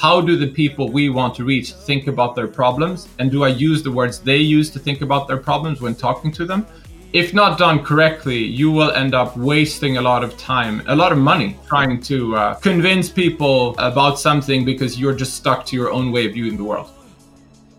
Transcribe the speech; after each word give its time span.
how 0.00 0.18
do 0.18 0.34
the 0.34 0.46
people 0.46 0.90
we 0.90 1.10
want 1.10 1.34
to 1.34 1.44
reach 1.44 1.74
think 1.74 2.06
about 2.06 2.34
their 2.34 2.48
problems? 2.48 3.06
And 3.18 3.30
do 3.30 3.44
I 3.44 3.48
use 3.48 3.82
the 3.82 3.92
words 3.92 4.18
they 4.18 4.38
use 4.38 4.70
to 4.70 4.78
think 4.78 5.02
about 5.02 5.28
their 5.28 5.36
problems 5.36 5.82
when 5.82 5.94
talking 5.94 6.32
to 6.32 6.46
them? 6.46 6.66
If 7.12 7.34
not 7.34 7.58
done 7.58 7.84
correctly, 7.84 8.38
you 8.38 8.70
will 8.70 8.92
end 8.92 9.14
up 9.14 9.36
wasting 9.36 9.98
a 9.98 10.00
lot 10.00 10.24
of 10.24 10.38
time, 10.38 10.82
a 10.86 10.96
lot 10.96 11.12
of 11.12 11.18
money 11.18 11.58
trying 11.68 12.00
to 12.04 12.34
uh, 12.34 12.54
convince 12.54 13.10
people 13.10 13.74
about 13.76 14.18
something 14.18 14.64
because 14.64 14.98
you're 14.98 15.14
just 15.14 15.34
stuck 15.34 15.66
to 15.66 15.76
your 15.76 15.92
own 15.92 16.10
way 16.12 16.24
of 16.24 16.32
viewing 16.32 16.56
the 16.56 16.64
world. 16.64 16.88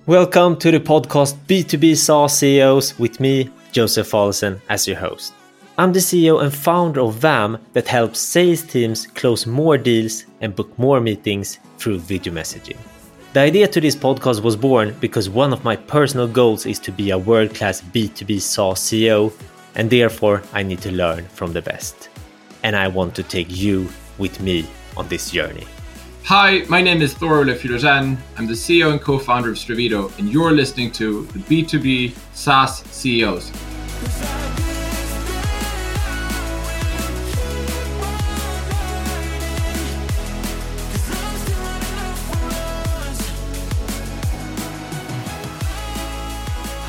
Welcome 0.06 0.58
to 0.58 0.70
the 0.70 0.80
podcast 0.80 1.34
B2B 1.48 1.98
SaaS 1.98 2.38
CEOs 2.38 3.00
with 3.00 3.20
me, 3.20 3.50
Josef 3.72 4.12
Fallesen, 4.12 4.62
as 4.70 4.88
your 4.88 4.98
host. 4.98 5.34
I'm 5.78 5.94
the 5.94 6.00
CEO 6.00 6.44
and 6.44 6.54
founder 6.54 7.00
of 7.00 7.16
Vaam 7.16 7.58
that 7.72 7.88
helps 7.88 8.20
sales 8.20 8.62
teams 8.62 9.08
close 9.08 9.46
more 9.46 9.78
deals 9.78 10.26
and 10.42 10.54
book 10.54 10.78
more 10.78 11.00
meetings 11.00 11.60
through 11.78 12.00
video 12.00 12.34
messaging. 12.34 12.78
The 13.32 13.40
idea 13.40 13.70
to 13.70 13.80
this 13.80 13.96
podcast 13.96 14.44
was 14.44 14.58
born 14.58 14.94
because 15.00 15.30
one 15.30 15.54
of 15.54 15.64
my 15.64 15.78
personal 15.78 16.28
goals 16.28 16.66
is 16.66 16.78
to 16.80 16.92
be 16.92 17.12
a 17.12 17.18
world 17.18 17.56
class 17.56 17.82
B2B 17.82 18.42
SaaS 18.42 18.82
CEO, 18.82 19.32
and 19.76 19.90
therefore 19.90 20.44
I 20.52 20.62
need 20.62 20.82
to 20.82 20.92
learn 20.92 21.26
from 21.30 21.54
the 21.54 21.62
best. 21.62 22.10
And 22.64 22.76
I 22.76 22.90
want 22.90 23.16
to 23.16 23.24
take 23.24 23.48
you 23.50 23.88
with 24.18 24.42
me 24.42 24.68
on 24.98 25.08
this 25.08 25.32
journey. 25.32 25.66
Hi, 26.26 26.66
my 26.68 26.82
name 26.82 27.02
is 27.02 27.14
Thor 27.14 27.38
Ole 27.38 27.50
I'm 27.50 28.46
the 28.46 28.54
CEO 28.54 28.92
and 28.92 29.02
co 29.02 29.18
founder 29.18 29.52
of 29.52 29.56
Stravito, 29.56 30.12
and 30.20 30.28
you're 30.28 30.52
listening 30.52 30.92
to 30.92 31.26
the 31.28 31.40
B2B 31.40 32.14
SaaS 32.34 32.84
CEOs. 32.92 33.52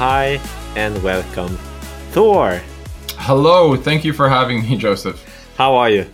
Hi 0.02 0.40
and 0.74 1.00
welcome, 1.04 1.56
Thor. 2.10 2.60
Hello, 3.18 3.76
thank 3.76 4.04
you 4.04 4.12
for 4.12 4.28
having 4.28 4.62
me, 4.62 4.76
Josef. 4.86 5.16
How 5.56 5.76
are 5.76 5.90
you? 5.90 6.10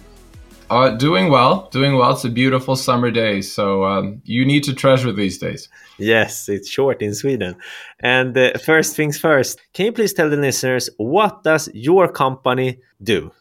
Uh, 0.69 0.91
doing 0.91 1.31
well, 1.31 1.70
doing 1.72 1.97
well. 1.97 2.11
It's 2.11 2.22
a 2.22 2.28
beautiful 2.28 2.77
summer 2.77 3.11
day, 3.11 3.41
so 3.41 3.86
um, 3.86 4.20
you 4.27 4.44
need 4.44 4.62
to 4.64 4.75
treasure 4.75 5.11
these 5.11 5.39
days. 5.39 5.70
Yes, 5.97 6.50
it's 6.50 6.69
short 6.69 7.00
in 7.00 7.14
Sweden. 7.14 7.56
And 8.00 8.36
uh, 8.36 8.59
first 8.59 8.94
things 8.94 9.19
first, 9.19 9.59
can 9.72 9.86
you 9.86 9.92
please 9.92 10.12
tell 10.12 10.28
the 10.28 10.36
listeners 10.36 10.91
what 10.98 11.42
does 11.42 11.70
your 11.72 12.09
company 12.09 12.81
do? 13.03 13.33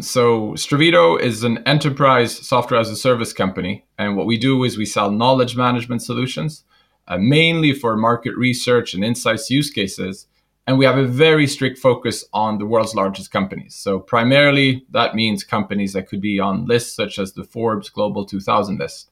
So 0.00 0.52
Stravito 0.52 1.20
is 1.20 1.44
an 1.44 1.58
enterprise 1.66 2.32
software 2.48 2.80
as 2.80 2.88
a 2.88 2.96
service 2.96 3.34
company, 3.34 3.84
and 3.98 4.16
what 4.16 4.24
we 4.24 4.38
do 4.38 4.64
is 4.64 4.78
we 4.78 4.86
sell 4.86 5.10
knowledge 5.10 5.58
management 5.58 6.00
solutions 6.00 6.64
uh, 7.10 7.18
mainly 7.18 7.74
for 7.74 7.96
market 7.96 8.36
research 8.36 8.94
and 8.94 9.04
insights 9.04 9.50
use 9.50 9.68
cases. 9.68 10.28
And 10.66 10.78
we 10.78 10.84
have 10.84 10.96
a 10.96 11.06
very 11.06 11.48
strict 11.48 11.78
focus 11.78 12.24
on 12.32 12.58
the 12.58 12.66
world's 12.66 12.94
largest 12.94 13.32
companies. 13.32 13.74
So, 13.74 13.98
primarily, 13.98 14.86
that 14.90 15.16
means 15.16 15.42
companies 15.42 15.92
that 15.94 16.08
could 16.08 16.20
be 16.20 16.38
on 16.38 16.66
lists 16.66 16.94
such 16.94 17.18
as 17.18 17.32
the 17.32 17.42
Forbes 17.42 17.88
Global 17.88 18.24
2000 18.24 18.78
list. 18.78 19.10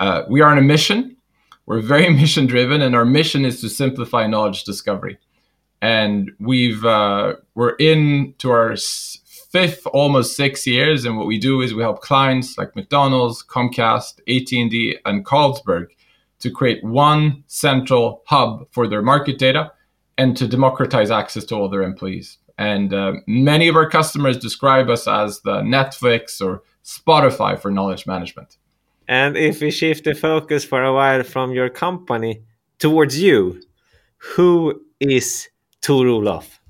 Uh, 0.00 0.22
we 0.28 0.40
are 0.40 0.50
on 0.50 0.58
a 0.58 0.62
mission. 0.62 1.16
We're 1.66 1.80
very 1.80 2.10
mission 2.22 2.46
driven, 2.46 2.82
and 2.82 2.96
our 2.96 3.04
mission 3.04 3.44
is 3.44 3.60
to 3.60 3.68
simplify 3.68 4.26
knowledge 4.26 4.64
discovery. 4.64 5.18
And 5.80 6.32
we've 6.40 6.84
uh, 6.84 7.34
we're 7.54 7.76
into 7.76 8.50
our 8.50 8.74
fifth, 9.52 9.86
almost 9.92 10.34
six 10.34 10.66
years, 10.66 11.04
and 11.04 11.16
what 11.16 11.28
we 11.28 11.38
do 11.38 11.60
is 11.60 11.74
we 11.74 11.82
help 11.82 12.00
clients 12.00 12.58
like 12.58 12.74
McDonald's, 12.74 13.44
Comcast, 13.44 14.18
AT&T, 14.26 14.98
and 15.04 15.24
Carlsberg 15.24 15.88
to 16.40 16.50
create 16.50 16.82
one 16.84 17.44
central 17.46 18.22
hub 18.26 18.66
for 18.70 18.86
their 18.86 19.02
market 19.02 19.38
data 19.38 19.72
and 20.18 20.36
to 20.36 20.46
democratize 20.46 21.10
access 21.10 21.44
to 21.46 21.54
all 21.54 21.68
their 21.68 21.82
employees. 21.82 22.38
And 22.56 22.94
uh, 22.94 23.14
many 23.26 23.68
of 23.68 23.76
our 23.76 23.88
customers 23.88 24.38
describe 24.38 24.88
us 24.88 25.08
as 25.08 25.40
the 25.40 25.60
Netflix 25.62 26.40
or 26.40 26.62
Spotify 26.84 27.58
for 27.58 27.70
knowledge 27.70 28.06
management. 28.06 28.56
And 29.08 29.36
if 29.36 29.60
we 29.60 29.70
shift 29.70 30.04
the 30.04 30.14
focus 30.14 30.64
for 30.64 30.82
a 30.82 30.92
while 30.92 31.22
from 31.22 31.52
your 31.52 31.68
company 31.68 32.42
towards 32.78 33.20
you, 33.20 33.62
who 34.18 34.82
is 35.00 35.48
Thor 35.82 36.06
Olof? 36.06 36.60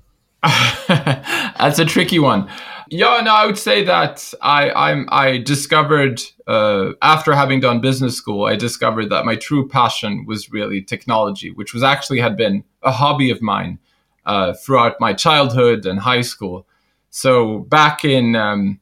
That's 1.57 1.79
a 1.79 1.85
tricky 1.85 2.19
one. 2.19 2.49
Yeah, 2.89 3.19
no, 3.23 3.33
I 3.33 3.45
would 3.47 3.57
say 3.57 3.83
that 3.85 4.31
I 4.41 4.69
I'm 4.71 5.07
I 5.11 5.39
discovered 5.39 6.21
uh, 6.45 6.91
after 7.01 7.33
having 7.33 7.59
done 7.59 7.81
business 7.81 8.15
school, 8.15 8.45
I 8.45 8.55
discovered 8.55 9.09
that 9.09 9.25
my 9.25 9.35
true 9.35 9.67
passion 9.67 10.25
was 10.27 10.51
really 10.51 10.81
technology, 10.83 11.51
which 11.51 11.73
was 11.73 11.81
actually 11.81 12.19
had 12.19 12.37
been 12.37 12.63
a 12.83 12.91
hobby 12.91 13.31
of 13.31 13.41
mine 13.41 13.79
uh, 14.25 14.53
throughout 14.53 14.99
my 14.99 15.13
childhood 15.13 15.85
and 15.85 15.99
high 15.99 16.21
school. 16.21 16.67
So 17.09 17.59
back 17.59 18.05
in 18.05 18.35
um, 18.35 18.79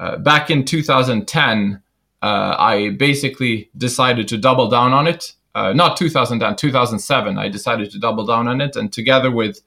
uh, 0.00 0.16
back 0.16 0.50
in 0.50 0.64
2010, 0.64 1.80
uh, 2.22 2.56
I 2.58 2.90
basically 2.90 3.70
decided 3.76 4.26
to 4.28 4.38
double 4.38 4.68
down 4.68 4.92
on 4.92 5.06
it. 5.06 5.34
Uh, 5.54 5.72
not 5.72 5.96
2010, 5.96 6.56
2007. 6.56 7.38
I 7.38 7.48
decided 7.48 7.90
to 7.92 7.98
double 8.00 8.26
down 8.26 8.48
on 8.48 8.60
it, 8.60 8.74
and 8.74 8.92
together 8.92 9.30
with 9.30 9.60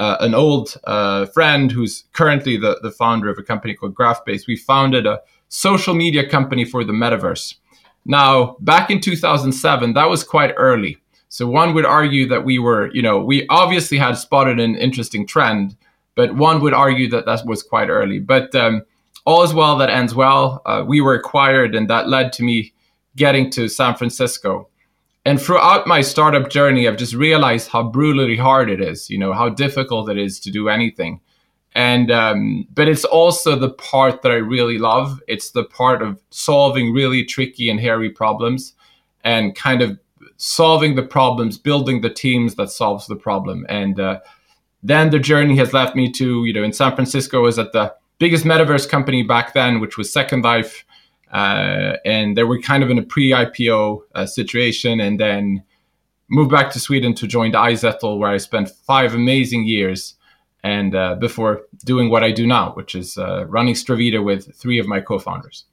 uh, 0.00 0.16
an 0.20 0.34
old 0.34 0.80
uh, 0.84 1.26
friend 1.26 1.70
who's 1.70 2.04
currently 2.14 2.56
the, 2.56 2.80
the 2.82 2.90
founder 2.90 3.28
of 3.28 3.38
a 3.38 3.42
company 3.42 3.74
called 3.74 3.94
Grafbase, 3.94 4.46
we 4.46 4.56
founded 4.56 5.06
a 5.06 5.20
social 5.48 5.94
media 5.94 6.26
company 6.26 6.64
for 6.64 6.84
the 6.84 6.92
metaverse. 6.94 7.56
Now, 8.06 8.56
back 8.60 8.90
in 8.90 9.02
2007, 9.02 9.92
that 9.92 10.08
was 10.08 10.24
quite 10.24 10.54
early. 10.56 10.96
So 11.28 11.46
one 11.46 11.74
would 11.74 11.84
argue 11.84 12.26
that 12.28 12.46
we 12.46 12.58
were, 12.58 12.90
you 12.94 13.02
know, 13.02 13.20
we 13.20 13.46
obviously 13.48 13.98
had 13.98 14.16
spotted 14.16 14.58
an 14.58 14.74
interesting 14.74 15.26
trend, 15.26 15.76
but 16.14 16.34
one 16.34 16.62
would 16.62 16.72
argue 16.72 17.10
that 17.10 17.26
that 17.26 17.44
was 17.44 17.62
quite 17.62 17.90
early. 17.90 18.20
But 18.20 18.54
um, 18.54 18.82
all 19.26 19.42
is 19.42 19.52
well 19.52 19.76
that 19.76 19.90
ends 19.90 20.14
well. 20.14 20.62
Uh, 20.64 20.82
we 20.86 21.02
were 21.02 21.14
acquired, 21.14 21.74
and 21.74 21.90
that 21.90 22.08
led 22.08 22.32
to 22.34 22.42
me 22.42 22.72
getting 23.16 23.50
to 23.50 23.68
San 23.68 23.94
Francisco 23.96 24.69
and 25.24 25.40
throughout 25.40 25.86
my 25.86 26.00
startup 26.00 26.50
journey 26.50 26.88
i've 26.88 26.96
just 26.96 27.14
realized 27.14 27.68
how 27.68 27.82
brutally 27.82 28.36
hard 28.36 28.70
it 28.70 28.80
is 28.80 29.10
you 29.10 29.18
know 29.18 29.32
how 29.32 29.48
difficult 29.48 30.10
it 30.10 30.18
is 30.18 30.40
to 30.40 30.50
do 30.50 30.68
anything. 30.68 31.20
And 31.72 32.10
um, 32.10 32.66
but 32.74 32.88
it's 32.88 33.04
also 33.04 33.54
the 33.54 33.70
part 33.70 34.22
that 34.22 34.32
i 34.32 34.36
really 34.36 34.76
love. 34.78 35.20
It's 35.28 35.52
the 35.52 35.62
part 35.62 36.02
of 36.02 36.20
solving 36.30 36.92
really 36.92 37.24
tricky 37.24 37.70
and 37.70 37.78
hairy 37.78 38.10
problems 38.10 38.74
and 39.22 39.54
kind 39.54 39.80
of 39.80 39.96
solving 40.36 40.96
the 40.96 41.04
problems 41.04 41.58
building 41.58 42.00
the 42.00 42.10
teams 42.10 42.56
that 42.56 42.70
solves 42.70 43.06
the 43.06 43.14
problem. 43.14 43.66
And 43.68 44.00
uh, 44.00 44.18
then 44.82 45.10
the 45.10 45.18
journey 45.18 45.56
has 45.56 45.72
left 45.72 45.94
me 45.94 46.10
to 46.12 46.44
you 46.44 46.52
know 46.52 46.62
in 46.62 46.72
san 46.72 46.94
francisco 46.94 47.42
was 47.42 47.58
at 47.58 47.72
the 47.72 47.94
biggest 48.18 48.44
metaverse 48.44 48.88
company 48.88 49.22
back 49.22 49.52
then 49.52 49.80
which 49.80 49.96
was 49.98 50.12
second 50.12 50.42
life 50.42 50.84
uh, 51.32 51.96
and 52.04 52.36
they 52.36 52.44
were 52.44 52.60
kind 52.60 52.82
of 52.82 52.90
in 52.90 52.98
a 52.98 53.02
pre-IPO 53.02 54.00
uh, 54.14 54.26
situation, 54.26 55.00
and 55.00 55.18
then 55.18 55.62
moved 56.28 56.50
back 56.50 56.70
to 56.72 56.80
Sweden 56.80 57.14
to 57.14 57.26
join 57.26 57.52
iZettle, 57.52 58.18
where 58.18 58.30
I 58.30 58.38
spent 58.38 58.70
five 58.70 59.14
amazing 59.14 59.64
years, 59.66 60.14
and 60.62 60.94
uh, 60.94 61.14
before 61.16 61.62
doing 61.84 62.10
what 62.10 62.22
I 62.24 62.32
do 62.32 62.46
now, 62.46 62.72
which 62.72 62.94
is 62.94 63.16
uh, 63.16 63.46
running 63.46 63.74
Stravito 63.74 64.24
with 64.24 64.54
three 64.54 64.78
of 64.78 64.86
my 64.86 65.00
co-founders. 65.00 65.64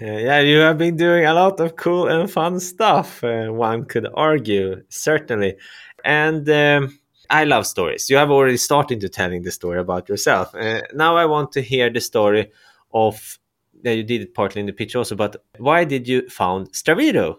Yeah, 0.00 0.40
you 0.40 0.58
have 0.58 0.78
been 0.78 0.96
doing 0.96 1.26
a 1.26 1.34
lot 1.34 1.60
of 1.60 1.76
cool 1.76 2.08
and 2.08 2.30
fun 2.30 2.58
stuff. 2.60 3.22
Uh, 3.22 3.48
one 3.48 3.84
could 3.84 4.08
argue, 4.14 4.82
certainly, 4.88 5.56
and. 6.04 6.48
Um, 6.48 6.98
I 7.32 7.44
love 7.44 7.66
stories. 7.66 8.10
You 8.10 8.18
have 8.18 8.30
already 8.30 8.58
started 8.58 9.00
to 9.00 9.08
telling 9.08 9.42
the 9.42 9.50
story 9.50 9.80
about 9.80 10.06
yourself. 10.10 10.54
Uh, 10.54 10.82
now 10.92 11.16
I 11.16 11.24
want 11.24 11.50
to 11.52 11.62
hear 11.62 11.88
the 11.88 12.00
story 12.00 12.50
of 12.92 13.38
yeah, 13.82 13.92
you 13.92 14.02
did 14.02 14.22
it 14.22 14.34
partly 14.34 14.60
in 14.60 14.66
the 14.66 14.72
pitch 14.72 14.96
also, 14.96 15.14
but 15.14 15.44
why 15.58 15.84
did 15.84 16.08
you 16.08 16.28
found 16.28 16.72
Stravito? 16.72 17.36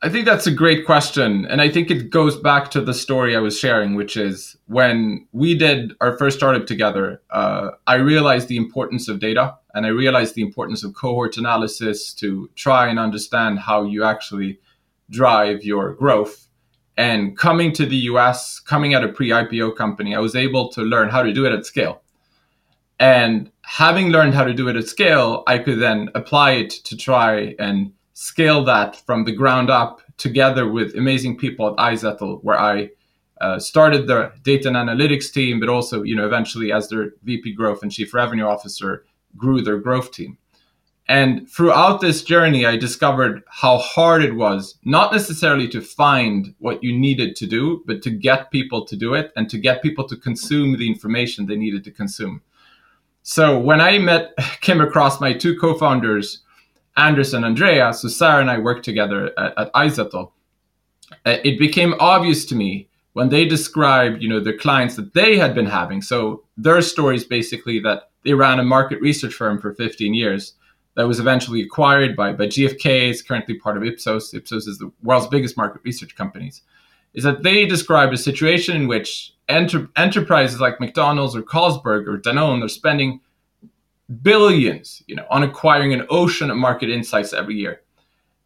I 0.00 0.08
think 0.08 0.26
that's 0.26 0.46
a 0.46 0.52
great 0.52 0.86
question. 0.86 1.44
And 1.46 1.60
I 1.60 1.68
think 1.68 1.90
it 1.90 2.10
goes 2.10 2.36
back 2.36 2.70
to 2.70 2.80
the 2.80 2.94
story 2.94 3.34
I 3.34 3.40
was 3.40 3.58
sharing, 3.58 3.96
which 3.96 4.16
is 4.16 4.56
when 4.66 5.26
we 5.32 5.56
did 5.56 5.92
our 6.00 6.16
first 6.16 6.36
startup 6.36 6.66
together, 6.66 7.20
uh, 7.30 7.70
I 7.86 7.96
realized 7.96 8.46
the 8.46 8.56
importance 8.56 9.08
of 9.08 9.18
data 9.18 9.56
and 9.74 9.86
I 9.86 9.88
realized 9.88 10.36
the 10.36 10.42
importance 10.42 10.84
of 10.84 10.94
cohort 10.94 11.36
analysis 11.36 12.14
to 12.14 12.48
try 12.54 12.86
and 12.86 12.98
understand 12.98 13.58
how 13.58 13.82
you 13.84 14.04
actually 14.04 14.60
drive 15.10 15.64
your 15.64 15.94
growth. 15.94 16.46
And 16.96 17.36
coming 17.36 17.72
to 17.72 17.84
the 17.84 17.96
US, 18.12 18.60
coming 18.60 18.94
at 18.94 19.02
a 19.02 19.08
pre 19.08 19.30
IPO 19.30 19.76
company, 19.76 20.14
I 20.14 20.20
was 20.20 20.36
able 20.36 20.68
to 20.70 20.82
learn 20.82 21.08
how 21.08 21.22
to 21.22 21.32
do 21.32 21.44
it 21.44 21.52
at 21.52 21.66
scale. 21.66 22.02
And 23.00 23.50
having 23.62 24.08
learned 24.08 24.34
how 24.34 24.44
to 24.44 24.54
do 24.54 24.68
it 24.68 24.76
at 24.76 24.88
scale, 24.88 25.44
I 25.46 25.58
could 25.58 25.78
then 25.78 26.10
apply 26.14 26.52
it 26.52 26.70
to 26.70 26.96
try 26.96 27.54
and 27.58 27.92
scale 28.14 28.64
that 28.64 28.96
from 29.06 29.24
the 29.24 29.32
ground 29.32 29.70
up 29.70 30.02
together 30.16 30.68
with 30.68 30.96
amazing 30.96 31.38
people 31.38 31.68
at 31.68 31.76
iZettle, 31.76 32.42
where 32.42 32.58
I 32.58 32.90
uh, 33.40 33.60
started 33.60 34.08
the 34.08 34.32
data 34.42 34.68
and 34.68 34.76
analytics 34.76 35.32
team, 35.32 35.60
but 35.60 35.68
also, 35.68 36.02
you 36.02 36.16
know, 36.16 36.26
eventually 36.26 36.72
as 36.72 36.88
their 36.88 37.12
VP 37.22 37.52
growth 37.52 37.82
and 37.82 37.92
chief 37.92 38.12
revenue 38.12 38.44
officer, 38.44 39.04
grew 39.36 39.62
their 39.62 39.78
growth 39.78 40.10
team. 40.10 40.38
And 41.06 41.48
throughout 41.48 42.02
this 42.02 42.22
journey, 42.22 42.66
I 42.66 42.76
discovered 42.76 43.42
how 43.48 43.78
hard 43.78 44.22
it 44.22 44.34
was, 44.34 44.78
not 44.84 45.10
necessarily 45.10 45.66
to 45.68 45.80
find 45.80 46.54
what 46.58 46.82
you 46.82 46.92
needed 46.98 47.34
to 47.36 47.46
do, 47.46 47.82
but 47.86 48.02
to 48.02 48.10
get 48.10 48.50
people 48.50 48.84
to 48.84 48.94
do 48.94 49.14
it 49.14 49.32
and 49.34 49.48
to 49.48 49.56
get 49.56 49.82
people 49.82 50.06
to 50.08 50.16
consume 50.16 50.76
the 50.76 50.86
information 50.86 51.46
they 51.46 51.56
needed 51.56 51.82
to 51.84 51.90
consume. 51.90 52.42
So 53.30 53.58
when 53.58 53.78
I 53.82 53.98
met, 53.98 54.34
came 54.62 54.80
across 54.80 55.20
my 55.20 55.34
two 55.34 55.54
co-founders, 55.58 56.38
Anders 56.96 57.34
and 57.34 57.44
Andrea, 57.44 57.92
so 57.92 58.08
Sarah 58.08 58.40
and 58.40 58.50
I 58.50 58.56
worked 58.56 58.86
together 58.86 59.38
at, 59.38 59.58
at 59.58 59.72
iZettle, 59.74 60.32
uh, 61.26 61.36
it 61.44 61.58
became 61.58 61.94
obvious 62.00 62.46
to 62.46 62.54
me 62.54 62.88
when 63.12 63.28
they 63.28 63.44
described, 63.44 64.22
you 64.22 64.30
know, 64.30 64.40
the 64.40 64.54
clients 64.54 64.96
that 64.96 65.12
they 65.12 65.36
had 65.36 65.54
been 65.54 65.66
having. 65.66 66.00
So 66.00 66.44
their 66.56 66.80
stories 66.80 67.22
basically 67.22 67.78
that 67.80 68.08
they 68.24 68.32
ran 68.32 68.60
a 68.60 68.64
market 68.64 68.98
research 69.02 69.34
firm 69.34 69.60
for 69.60 69.74
15 69.74 70.14
years 70.14 70.54
that 70.96 71.06
was 71.06 71.20
eventually 71.20 71.60
acquired 71.60 72.16
by, 72.16 72.32
by 72.32 72.46
GfK. 72.46 73.10
It's 73.10 73.20
currently 73.20 73.56
part 73.56 73.76
of 73.76 73.84
Ipsos. 73.84 74.32
Ipsos 74.32 74.66
is 74.66 74.78
the 74.78 74.90
world's 75.02 75.26
biggest 75.26 75.54
market 75.54 75.82
research 75.84 76.16
companies. 76.16 76.62
Is 77.14 77.24
that 77.24 77.42
they 77.42 77.66
describe 77.66 78.12
a 78.12 78.18
situation 78.18 78.76
in 78.76 78.88
which 78.88 79.34
enter- 79.48 79.88
enterprises 79.96 80.60
like 80.60 80.80
McDonald's 80.80 81.34
or 81.34 81.42
Carlsberg 81.42 82.06
or 82.06 82.18
Danone 82.18 82.62
are 82.62 82.68
spending 82.68 83.20
billions, 84.22 85.02
you 85.06 85.14
know, 85.14 85.26
on 85.30 85.42
acquiring 85.42 85.92
an 85.92 86.06
ocean 86.10 86.50
of 86.50 86.56
market 86.56 86.90
insights 86.90 87.32
every 87.32 87.56
year. 87.56 87.82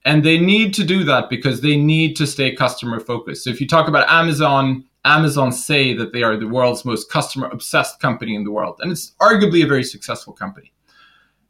And 0.04 0.24
they 0.24 0.38
need 0.38 0.74
to 0.74 0.84
do 0.84 1.04
that 1.04 1.30
because 1.30 1.60
they 1.60 1.76
need 1.76 2.16
to 2.16 2.26
stay 2.26 2.54
customer 2.54 2.98
focused. 2.98 3.44
So 3.44 3.50
if 3.50 3.60
you 3.60 3.68
talk 3.68 3.88
about 3.88 4.10
Amazon, 4.10 4.84
Amazon 5.04 5.52
say 5.52 5.94
that 5.94 6.12
they 6.12 6.22
are 6.22 6.36
the 6.36 6.48
world's 6.48 6.84
most 6.84 7.10
customer 7.10 7.48
obsessed 7.48 8.00
company 8.00 8.34
in 8.34 8.44
the 8.44 8.50
world. 8.50 8.78
And 8.80 8.90
it's 8.90 9.12
arguably 9.20 9.62
a 9.62 9.68
very 9.68 9.84
successful 9.84 10.32
company. 10.32 10.72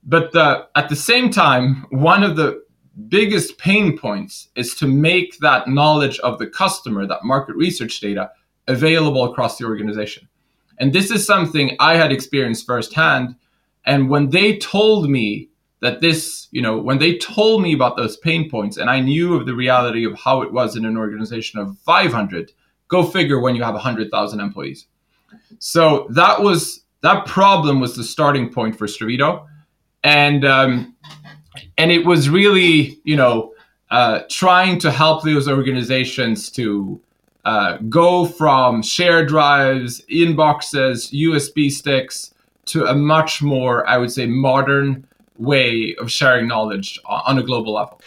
But 0.04 0.34
uh, 0.34 0.64
at 0.74 0.88
the 0.88 0.96
same 0.96 1.30
time, 1.30 1.86
one 1.90 2.22
of 2.22 2.36
the 2.36 2.62
biggest 3.08 3.58
pain 3.58 3.96
points 3.96 4.48
is 4.54 4.74
to 4.76 4.86
make 4.86 5.38
that 5.38 5.68
knowledge 5.68 6.18
of 6.20 6.38
the 6.38 6.46
customer, 6.46 7.06
that 7.06 7.24
market 7.24 7.56
research 7.56 8.00
data, 8.00 8.30
available 8.68 9.24
across 9.24 9.58
the 9.58 9.64
organization. 9.64 10.28
And 10.78 10.92
this 10.92 11.10
is 11.10 11.26
something 11.26 11.76
I 11.78 11.96
had 11.96 12.12
experienced 12.12 12.66
firsthand. 12.66 13.36
And 13.84 14.08
when 14.08 14.30
they 14.30 14.58
told 14.58 15.08
me 15.08 15.48
that 15.80 16.00
this, 16.00 16.48
you 16.52 16.62
know, 16.62 16.78
when 16.78 16.98
they 16.98 17.18
told 17.18 17.62
me 17.62 17.72
about 17.72 17.96
those 17.96 18.16
pain 18.16 18.48
points 18.48 18.76
and 18.76 18.88
I 18.88 19.00
knew 19.00 19.34
of 19.34 19.46
the 19.46 19.54
reality 19.54 20.04
of 20.04 20.18
how 20.18 20.42
it 20.42 20.52
was 20.52 20.76
in 20.76 20.84
an 20.84 20.96
organization 20.96 21.58
of 21.58 21.76
500, 21.78 22.52
go 22.88 23.04
figure 23.04 23.40
when 23.40 23.56
you 23.56 23.62
have 23.62 23.74
100,000 23.74 24.40
employees. 24.40 24.86
So 25.58 26.06
that 26.10 26.40
was, 26.40 26.82
that 27.00 27.26
problem 27.26 27.80
was 27.80 27.96
the 27.96 28.04
starting 28.04 28.52
point 28.52 28.76
for 28.76 28.86
Stravito. 28.86 29.46
And, 30.04 30.44
um, 30.44 30.96
and 31.76 31.90
it 31.90 32.06
was 32.06 32.28
really, 32.28 32.98
you 33.04 33.16
know, 33.16 33.54
uh, 33.90 34.22
trying 34.30 34.78
to 34.80 34.90
help 34.90 35.22
those 35.22 35.48
organizations 35.48 36.50
to 36.50 37.00
uh, 37.44 37.78
go 37.88 38.24
from 38.24 38.82
share 38.82 39.26
drives, 39.26 40.02
inboxes, 40.10 41.12
USB 41.12 41.70
sticks 41.70 42.32
to 42.66 42.86
a 42.86 42.94
much 42.94 43.42
more, 43.42 43.86
I 43.86 43.98
would 43.98 44.12
say, 44.12 44.26
modern 44.26 45.06
way 45.36 45.94
of 45.98 46.10
sharing 46.10 46.46
knowledge 46.46 46.98
on 47.04 47.38
a 47.38 47.42
global 47.42 47.74
level. 47.74 48.00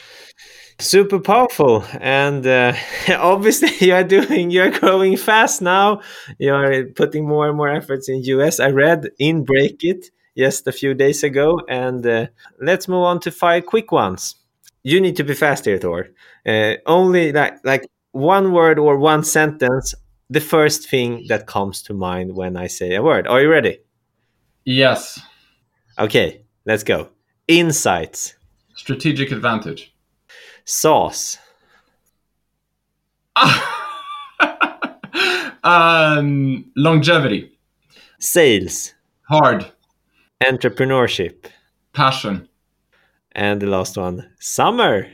Super 0.80 1.20
powerful. 1.20 1.86
And 2.00 2.46
uh, 2.46 2.74
obviously 3.10 3.70
you 3.88 3.94
are 3.94 4.04
doing 4.04 4.52
you're 4.52 4.72
growing 4.72 5.18
fast 5.18 5.62
now. 5.62 6.02
You 6.38 6.54
are 6.54 6.84
putting 6.86 7.28
more 7.28 7.48
and 7.48 7.58
more 7.58 7.70
efforts 7.70 8.10
in 8.10 8.22
us 8.24 8.60
i 8.60 8.70
read 8.70 9.10
in 9.20 9.46
Breakit 9.46 10.10
just 10.38 10.68
a 10.68 10.72
few 10.72 10.94
days 10.94 11.24
ago 11.24 11.60
and 11.70 12.06
uh, 12.06 12.28
let's 12.62 12.88
move 12.88 13.04
on 13.04 13.20
to 13.20 13.32
five 13.32 13.66
quick 13.66 13.92
ones 13.92 14.36
you 14.84 15.00
need 15.02 15.16
to 15.16 15.24
be 15.24 15.34
fast 15.34 15.66
here 15.66 15.78
thor 15.78 16.08
uh, 16.46 16.74
only 16.86 17.32
like 17.32 17.56
like 17.64 17.88
one 18.12 18.52
word 18.52 18.80
or 18.80 18.98
one 18.98 19.24
sentence 19.24 19.94
the 20.30 20.42
first 20.42 20.90
thing 20.90 21.26
that 21.28 21.48
comes 21.48 21.82
to 21.82 21.94
mind 21.94 22.36
when 22.36 22.58
i 22.58 22.68
say 22.68 22.96
a 22.96 23.04
word 23.04 23.28
are 23.28 23.42
you 23.42 23.50
ready 23.50 23.78
yes 24.66 25.20
okay 26.00 26.42
let's 26.66 26.84
go 26.84 27.10
Insights. 27.48 28.36
Strategic 28.76 29.32
advantage. 29.32 29.94
Sauce. 30.66 31.38
um, 35.64 36.72
longevity. 36.76 37.52
Sales. 38.18 38.94
Hard. 39.30 39.72
Entrepreneurship. 40.44 41.46
Passion. 41.94 42.48
And 43.32 43.62
the 43.62 43.68
last 43.68 43.98
one, 43.98 44.30
summer. 44.40 45.08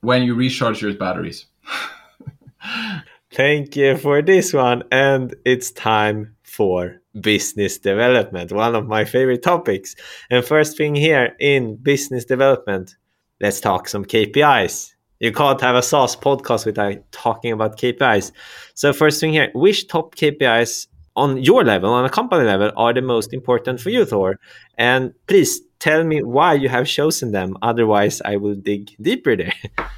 When 0.00 0.22
you 0.22 0.34
recharge 0.34 0.82
your 0.82 0.94
batteries. 0.94 1.46
Thank 3.32 3.76
you 3.76 3.96
for 3.96 4.22
this 4.22 4.52
one. 4.52 4.82
And 4.90 5.34
it's 5.44 5.70
time 5.70 6.36
for 6.42 7.00
business 7.20 7.78
development, 7.78 8.52
one 8.52 8.74
of 8.74 8.86
my 8.86 9.04
favorite 9.04 9.42
topics. 9.42 9.94
And 10.30 10.44
first 10.44 10.76
thing 10.76 10.94
here 10.94 11.36
in 11.38 11.76
business 11.76 12.24
development, 12.24 12.96
let's 13.40 13.60
talk 13.60 13.88
some 13.88 14.04
KPIs. 14.04 14.94
You 15.20 15.32
can't 15.32 15.60
have 15.60 15.76
a 15.76 15.82
SaaS 15.82 16.16
podcast 16.16 16.66
without 16.66 16.96
talking 17.12 17.52
about 17.52 17.78
KPIs. 17.78 18.32
So, 18.74 18.92
first 18.92 19.20
thing 19.20 19.32
here, 19.32 19.50
which 19.54 19.88
top 19.88 20.14
KPIs 20.14 20.88
on 21.16 21.42
your 21.42 21.64
level, 21.64 21.92
on 21.92 22.04
a 22.04 22.10
company 22.10 22.44
level, 22.44 22.70
are 22.76 22.92
the 22.92 23.02
most 23.02 23.32
important 23.32 23.80
for 23.80 23.90
you, 23.90 24.04
Thor? 24.04 24.38
And 24.78 25.14
please 25.26 25.60
tell 25.78 26.04
me 26.04 26.22
why 26.22 26.54
you 26.54 26.68
have 26.68 26.86
chosen 26.86 27.32
them. 27.32 27.56
Otherwise, 27.62 28.22
I 28.24 28.36
will 28.36 28.54
dig 28.54 28.94
deeper 29.00 29.36
there. 29.36 29.54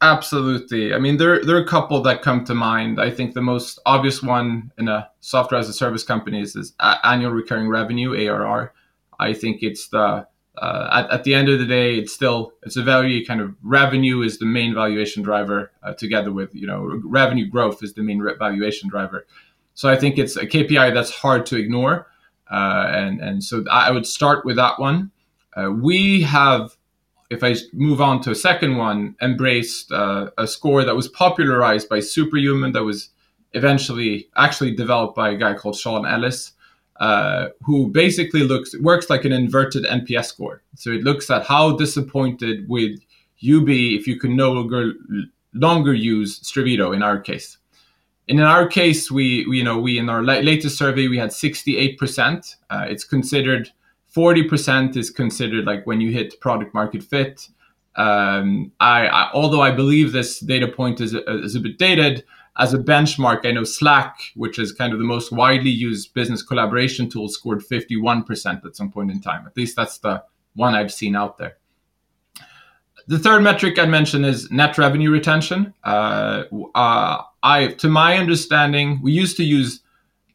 Absolutely. 0.00 0.94
I 0.94 0.98
mean, 0.98 1.16
there 1.18 1.44
there 1.44 1.56
are 1.56 1.62
a 1.62 1.66
couple 1.66 2.00
that 2.02 2.22
come 2.22 2.44
to 2.44 2.54
mind. 2.54 3.00
I 3.00 3.10
think 3.10 3.34
the 3.34 3.42
most 3.42 3.78
obvious 3.84 4.22
one 4.22 4.72
in 4.78 4.88
a 4.88 5.10
software 5.20 5.60
as 5.60 5.68
a 5.68 5.72
service 5.72 6.02
company 6.02 6.40
is, 6.40 6.56
is 6.56 6.74
annual 6.80 7.32
recurring 7.32 7.68
revenue 7.68 8.14
(ARR). 8.14 8.72
I 9.18 9.32
think 9.32 9.62
it's 9.62 9.88
the 9.88 10.26
uh, 10.58 10.88
at, 10.90 11.10
at 11.10 11.24
the 11.24 11.34
end 11.34 11.48
of 11.48 11.58
the 11.58 11.66
day, 11.66 11.96
it's 11.96 12.12
still 12.12 12.52
it's 12.62 12.76
a 12.76 12.82
very 12.82 13.24
kind 13.24 13.40
of 13.40 13.54
revenue 13.62 14.22
is 14.22 14.38
the 14.38 14.46
main 14.46 14.74
valuation 14.74 15.22
driver, 15.22 15.70
uh, 15.82 15.92
together 15.92 16.32
with 16.32 16.54
you 16.54 16.66
know 16.66 17.00
revenue 17.04 17.46
growth 17.46 17.82
is 17.82 17.94
the 17.94 18.02
main 18.02 18.22
valuation 18.38 18.88
driver. 18.88 19.26
So 19.76 19.88
I 19.88 19.96
think 19.96 20.18
it's 20.18 20.36
a 20.36 20.46
KPI 20.46 20.92
that's 20.92 21.10
hard 21.10 21.46
to 21.46 21.56
ignore, 21.56 22.08
uh, 22.50 22.86
and 22.88 23.20
and 23.20 23.44
so 23.44 23.64
I 23.70 23.90
would 23.90 24.06
start 24.06 24.44
with 24.44 24.56
that 24.56 24.80
one. 24.80 25.12
Uh, 25.56 25.70
we 25.70 26.22
have 26.22 26.76
if 27.30 27.44
I 27.44 27.56
move 27.72 28.00
on 28.00 28.20
to 28.22 28.30
a 28.30 28.34
second 28.34 28.76
one, 28.76 29.16
embraced 29.20 29.92
uh, 29.92 30.30
a 30.38 30.46
score 30.46 30.84
that 30.84 30.96
was 30.96 31.08
popularized 31.08 31.88
by 31.88 32.00
Superhuman, 32.00 32.72
that 32.72 32.84
was 32.84 33.10
eventually 33.52 34.28
actually 34.36 34.74
developed 34.74 35.16
by 35.16 35.30
a 35.30 35.36
guy 35.36 35.54
called 35.54 35.76
Sean 35.76 36.06
Ellis, 36.06 36.52
uh, 37.00 37.48
who 37.62 37.88
basically 37.88 38.44
looks 38.44 38.78
works 38.78 39.10
like 39.10 39.24
an 39.24 39.32
inverted 39.32 39.84
NPS 39.84 40.26
score. 40.26 40.62
So 40.76 40.90
it 40.90 41.02
looks 41.02 41.30
at 41.30 41.44
how 41.44 41.76
disappointed 41.76 42.68
would 42.68 43.00
you 43.38 43.62
be 43.62 43.96
if 43.96 44.06
you 44.06 44.18
could 44.18 44.30
no 44.30 44.52
longer 44.52 44.92
longer 45.52 45.92
use 45.92 46.40
Stravito 46.40 46.94
in 46.94 47.02
our 47.02 47.20
case. 47.20 47.58
And 48.28 48.40
in 48.40 48.44
our 48.44 48.66
case, 48.66 49.10
we, 49.10 49.46
we 49.46 49.58
you 49.58 49.64
know 49.64 49.78
we 49.78 49.98
in 49.98 50.08
our 50.08 50.22
latest 50.22 50.76
survey 50.76 51.08
we 51.08 51.18
had 51.18 51.30
68%. 51.30 52.56
Uh, 52.70 52.86
it's 52.88 53.04
considered 53.04 53.70
40% 54.14 54.96
is 54.96 55.10
considered 55.10 55.66
like 55.66 55.86
when 55.86 56.00
you 56.00 56.10
hit 56.10 56.40
product 56.40 56.72
market 56.72 57.02
fit. 57.02 57.48
Um, 57.96 58.72
I, 58.80 59.06
I, 59.06 59.30
although 59.32 59.62
I 59.62 59.70
believe 59.70 60.12
this 60.12 60.40
data 60.40 60.68
point 60.68 61.00
is, 61.00 61.14
is 61.14 61.54
a 61.54 61.60
bit 61.60 61.78
dated, 61.78 62.24
as 62.58 62.72
a 62.72 62.78
benchmark, 62.78 63.44
I 63.44 63.52
know 63.52 63.64
Slack, 63.64 64.18
which 64.34 64.58
is 64.58 64.72
kind 64.72 64.92
of 64.92 64.98
the 64.98 65.04
most 65.04 65.32
widely 65.32 65.70
used 65.70 66.14
business 66.14 66.42
collaboration 66.42 67.08
tool, 67.10 67.28
scored 67.28 67.60
51% 67.60 68.64
at 68.64 68.76
some 68.76 68.90
point 68.90 69.10
in 69.10 69.20
time. 69.20 69.46
At 69.46 69.56
least 69.56 69.76
that's 69.76 69.98
the 69.98 70.24
one 70.54 70.74
I've 70.74 70.92
seen 70.92 71.14
out 71.14 71.36
there. 71.36 71.58
The 73.08 73.18
third 73.18 73.42
metric 73.42 73.78
I'd 73.78 73.88
mention 73.88 74.24
is 74.24 74.50
net 74.50 74.78
revenue 74.78 75.10
retention. 75.10 75.72
Uh, 75.84 76.44
uh, 76.74 77.22
I, 77.42 77.68
to 77.78 77.88
my 77.88 78.18
understanding, 78.18 79.00
we 79.00 79.12
used 79.12 79.36
to 79.36 79.44
use 79.44 79.80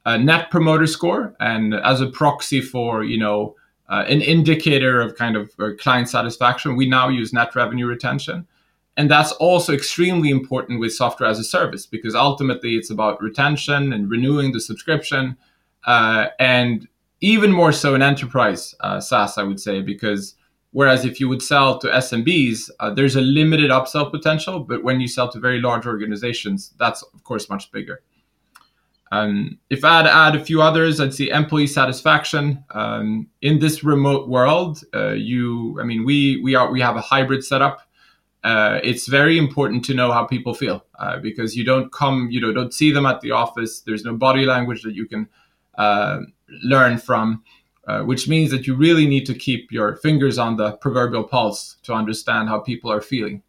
a 0.05 0.17
net 0.17 0.49
promoter 0.49 0.87
score 0.87 1.35
and 1.39 1.73
as 1.73 1.99
a 1.99 2.07
proxy 2.07 2.61
for, 2.61 3.03
you 3.03 3.17
know, 3.17 3.55
uh, 3.89 4.05
an 4.07 4.21
indicator 4.21 5.01
of 5.01 5.15
kind 5.15 5.35
of 5.35 5.51
uh, 5.59 5.71
client 5.77 6.07
satisfaction. 6.07 6.77
We 6.77 6.87
now 6.87 7.09
use 7.09 7.33
net 7.33 7.53
revenue 7.55 7.87
retention. 7.87 8.47
And 8.95 9.11
that's 9.11 9.33
also 9.33 9.73
extremely 9.73 10.29
important 10.29 10.79
with 10.79 10.93
software 10.93 11.29
as 11.29 11.39
a 11.39 11.43
service 11.43 11.85
because 11.85 12.15
ultimately 12.15 12.75
it's 12.75 12.89
about 12.89 13.21
retention 13.21 13.91
and 13.91 14.09
renewing 14.09 14.53
the 14.53 14.61
subscription. 14.61 15.37
Uh, 15.85 16.27
and 16.39 16.87
even 17.19 17.51
more 17.51 17.73
so 17.73 17.95
in 17.95 18.01
enterprise 18.01 18.75
uh, 18.79 19.01
SaaS, 19.01 19.37
I 19.37 19.43
would 19.43 19.59
say, 19.59 19.81
because 19.81 20.35
whereas 20.71 21.05
if 21.05 21.19
you 21.19 21.29
would 21.29 21.41
sell 21.41 21.77
to 21.79 21.87
SMBs, 21.87 22.69
uh, 22.79 22.93
there's 22.93 23.15
a 23.15 23.21
limited 23.21 23.71
upsell 23.71 24.09
potential. 24.09 24.59
But 24.59 24.83
when 24.83 24.99
you 24.99 25.07
sell 25.07 25.31
to 25.31 25.39
very 25.39 25.61
large 25.61 25.85
organizations, 25.85 26.73
that's 26.77 27.03
of 27.03 27.23
course 27.23 27.49
much 27.49 27.71
bigger. 27.71 28.01
Um, 29.11 29.59
if 29.69 29.83
I 29.83 29.97
had 29.97 30.03
to 30.03 30.13
add 30.13 30.35
a 30.35 30.43
few 30.43 30.61
others, 30.61 31.01
I'd 31.01 31.13
see 31.13 31.29
employee 31.29 31.67
satisfaction. 31.67 32.63
Um, 32.71 33.27
in 33.41 33.59
this 33.59 33.83
remote 33.83 34.29
world, 34.29 34.83
uh, 34.93 35.11
you, 35.11 35.77
I 35.81 35.83
mean, 35.83 36.05
we 36.05 36.41
we 36.41 36.55
are 36.55 36.71
we 36.71 36.79
have 36.79 36.95
a 36.95 37.01
hybrid 37.01 37.43
setup. 37.43 37.81
Uh, 38.43 38.79
it's 38.83 39.07
very 39.07 39.37
important 39.37 39.85
to 39.85 39.93
know 39.93 40.11
how 40.11 40.25
people 40.25 40.53
feel 40.53 40.83
uh, 40.97 41.19
because 41.19 41.55
you 41.55 41.63
don't 41.63 41.91
come, 41.91 42.29
you 42.31 42.41
know, 42.41 42.51
don't 42.51 42.73
see 42.73 42.91
them 42.91 43.05
at 43.05 43.21
the 43.21 43.31
office. 43.31 43.81
There's 43.81 44.03
no 44.03 44.15
body 44.15 44.45
language 44.45 44.81
that 44.83 44.95
you 44.95 45.05
can 45.05 45.27
uh, 45.77 46.21
learn 46.63 46.97
from, 46.97 47.43
uh, 47.91 48.03
which 48.03 48.27
means 48.29 48.51
that 48.51 48.65
you 48.65 48.73
really 48.73 49.05
need 49.05 49.25
to 49.25 49.33
keep 49.33 49.69
your 49.69 49.97
fingers 49.97 50.37
on 50.37 50.55
the 50.55 50.71
proverbial 50.77 51.25
pulse 51.25 51.75
to 51.83 51.91
understand 51.93 52.47
how 52.47 52.57
people 52.57 52.89
are 52.89 53.01
feeling. 53.01 53.43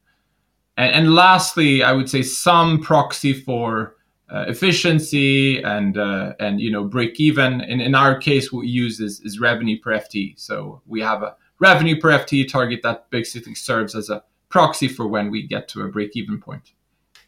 And, 0.77 0.93
and 0.95 1.15
lastly, 1.15 1.85
I 1.85 1.93
would 1.93 2.11
say 2.11 2.23
some 2.23 2.81
proxy 2.83 3.35
for 3.35 3.95
uh, 4.33 4.47
efficiency 4.49 5.63
and 5.63 5.97
uh, 5.97 6.33
and 6.41 6.61
you 6.61 6.73
know 6.73 6.83
break 6.83 7.21
even. 7.21 7.61
In 7.61 7.81
in 7.81 7.95
our 7.95 8.19
case, 8.19 8.53
what 8.53 8.61
we 8.61 8.69
use 8.69 8.99
is, 8.99 9.21
is 9.21 9.39
revenue 9.39 9.79
per 9.79 9.93
FT. 9.93 10.39
So 10.41 10.83
we 10.87 11.01
have 11.03 11.23
a 11.23 11.37
revenue 11.61 12.01
per 12.01 12.11
FT 12.11 12.49
target 12.51 12.81
that 12.83 13.11
basically 13.11 13.55
serves 13.55 13.95
as 13.95 14.11
a 14.11 14.25
proxy 14.49 14.89
for 14.89 15.07
when 15.07 15.31
we 15.31 15.47
get 15.47 15.69
to 15.69 15.83
a 15.83 15.89
break 15.89 16.17
even 16.17 16.41
point. 16.41 16.73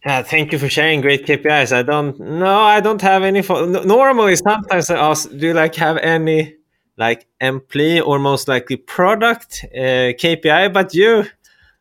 Yeah, 0.05 0.23
thank 0.23 0.53
you 0.53 0.59
for 0.59 0.69
sharing 0.69 1.01
great 1.01 1.27
KPIs. 1.27 1.73
I 1.73 1.83
don't 1.83 2.19
no, 2.19 2.59
I 2.59 2.81
don't 2.81 3.03
have 3.03 3.23
any. 3.23 3.43
For, 3.43 3.67
normally, 3.67 4.35
sometimes 4.35 4.91
I 4.91 4.97
ask, 4.97 5.31
do 5.31 5.47
you 5.49 5.55
like 5.55 5.77
have 5.77 5.99
any 5.99 6.57
like 6.97 7.27
employee 7.41 8.01
or 8.01 8.19
most 8.19 8.49
likely 8.49 8.77
product 8.77 9.65
uh, 9.75 10.15
KPI? 10.21 10.73
But 10.73 10.95
you 10.95 11.25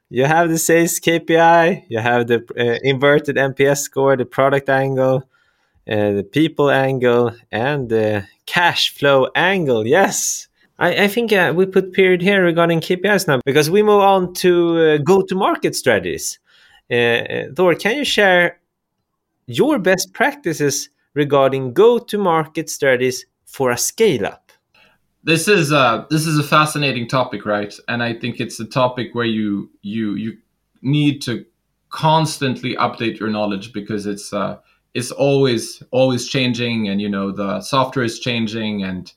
you 0.09 0.25
have 0.25 0.49
the 0.49 0.59
sales 0.59 0.99
KPI, 0.99 1.85
you 1.89 1.99
have 1.99 2.27
the 2.27 2.45
uh, 2.57 2.77
inverted 2.83 3.35
NPS 3.35 3.79
score, 3.79 4.15
the 4.15 4.25
product 4.25 4.69
angle, 4.69 5.23
uh, 5.89 6.11
the 6.11 6.23
people 6.23 6.69
angle, 6.69 7.31
and 7.51 7.89
the 7.89 8.27
cash 8.45 8.93
flow 8.95 9.29
angle. 9.35 9.87
Yes. 9.87 10.47
I, 10.77 11.05
I 11.05 11.07
think 11.07 11.31
uh, 11.31 11.53
we 11.55 11.65
put 11.65 11.93
period 11.93 12.21
here 12.21 12.43
regarding 12.43 12.79
KPIs 12.81 13.27
now 13.27 13.39
because 13.45 13.69
we 13.69 13.81
move 13.83 14.01
on 14.01 14.33
to 14.35 14.77
uh, 14.77 14.97
go 14.97 15.21
to 15.21 15.35
market 15.35 15.75
strategies. 15.75 16.39
Uh, 16.91 17.45
Thor, 17.55 17.75
can 17.75 17.97
you 17.97 18.05
share 18.05 18.59
your 19.45 19.79
best 19.79 20.13
practices 20.13 20.89
regarding 21.13 21.73
go 21.73 21.97
to 21.97 22.17
market 22.17 22.69
strategies 22.69 23.25
for 23.45 23.71
a 23.71 23.77
scale 23.77 24.25
up? 24.25 24.42
This 25.23 25.47
is 25.47 25.71
a 25.71 26.05
this 26.09 26.27
is 26.27 26.37
a 26.37 26.43
fascinating 26.43 27.07
topic, 27.07 27.45
right? 27.45 27.73
And 27.87 28.03
I 28.03 28.13
think 28.13 28.39
it's 28.39 28.59
a 28.59 28.65
topic 28.65 29.15
where 29.15 29.25
you 29.25 29.69
you 29.81 30.15
you 30.15 30.37
need 30.81 31.21
to 31.23 31.45
constantly 31.89 32.75
update 32.75 33.19
your 33.19 33.29
knowledge 33.29 33.71
because 33.71 34.05
it's 34.05 34.33
uh, 34.33 34.57
it's 34.93 35.11
always 35.11 35.81
always 35.91 36.27
changing, 36.27 36.89
and 36.89 37.01
you 37.01 37.09
know 37.09 37.31
the 37.31 37.61
software 37.61 38.03
is 38.03 38.19
changing, 38.19 38.83
and 38.83 39.13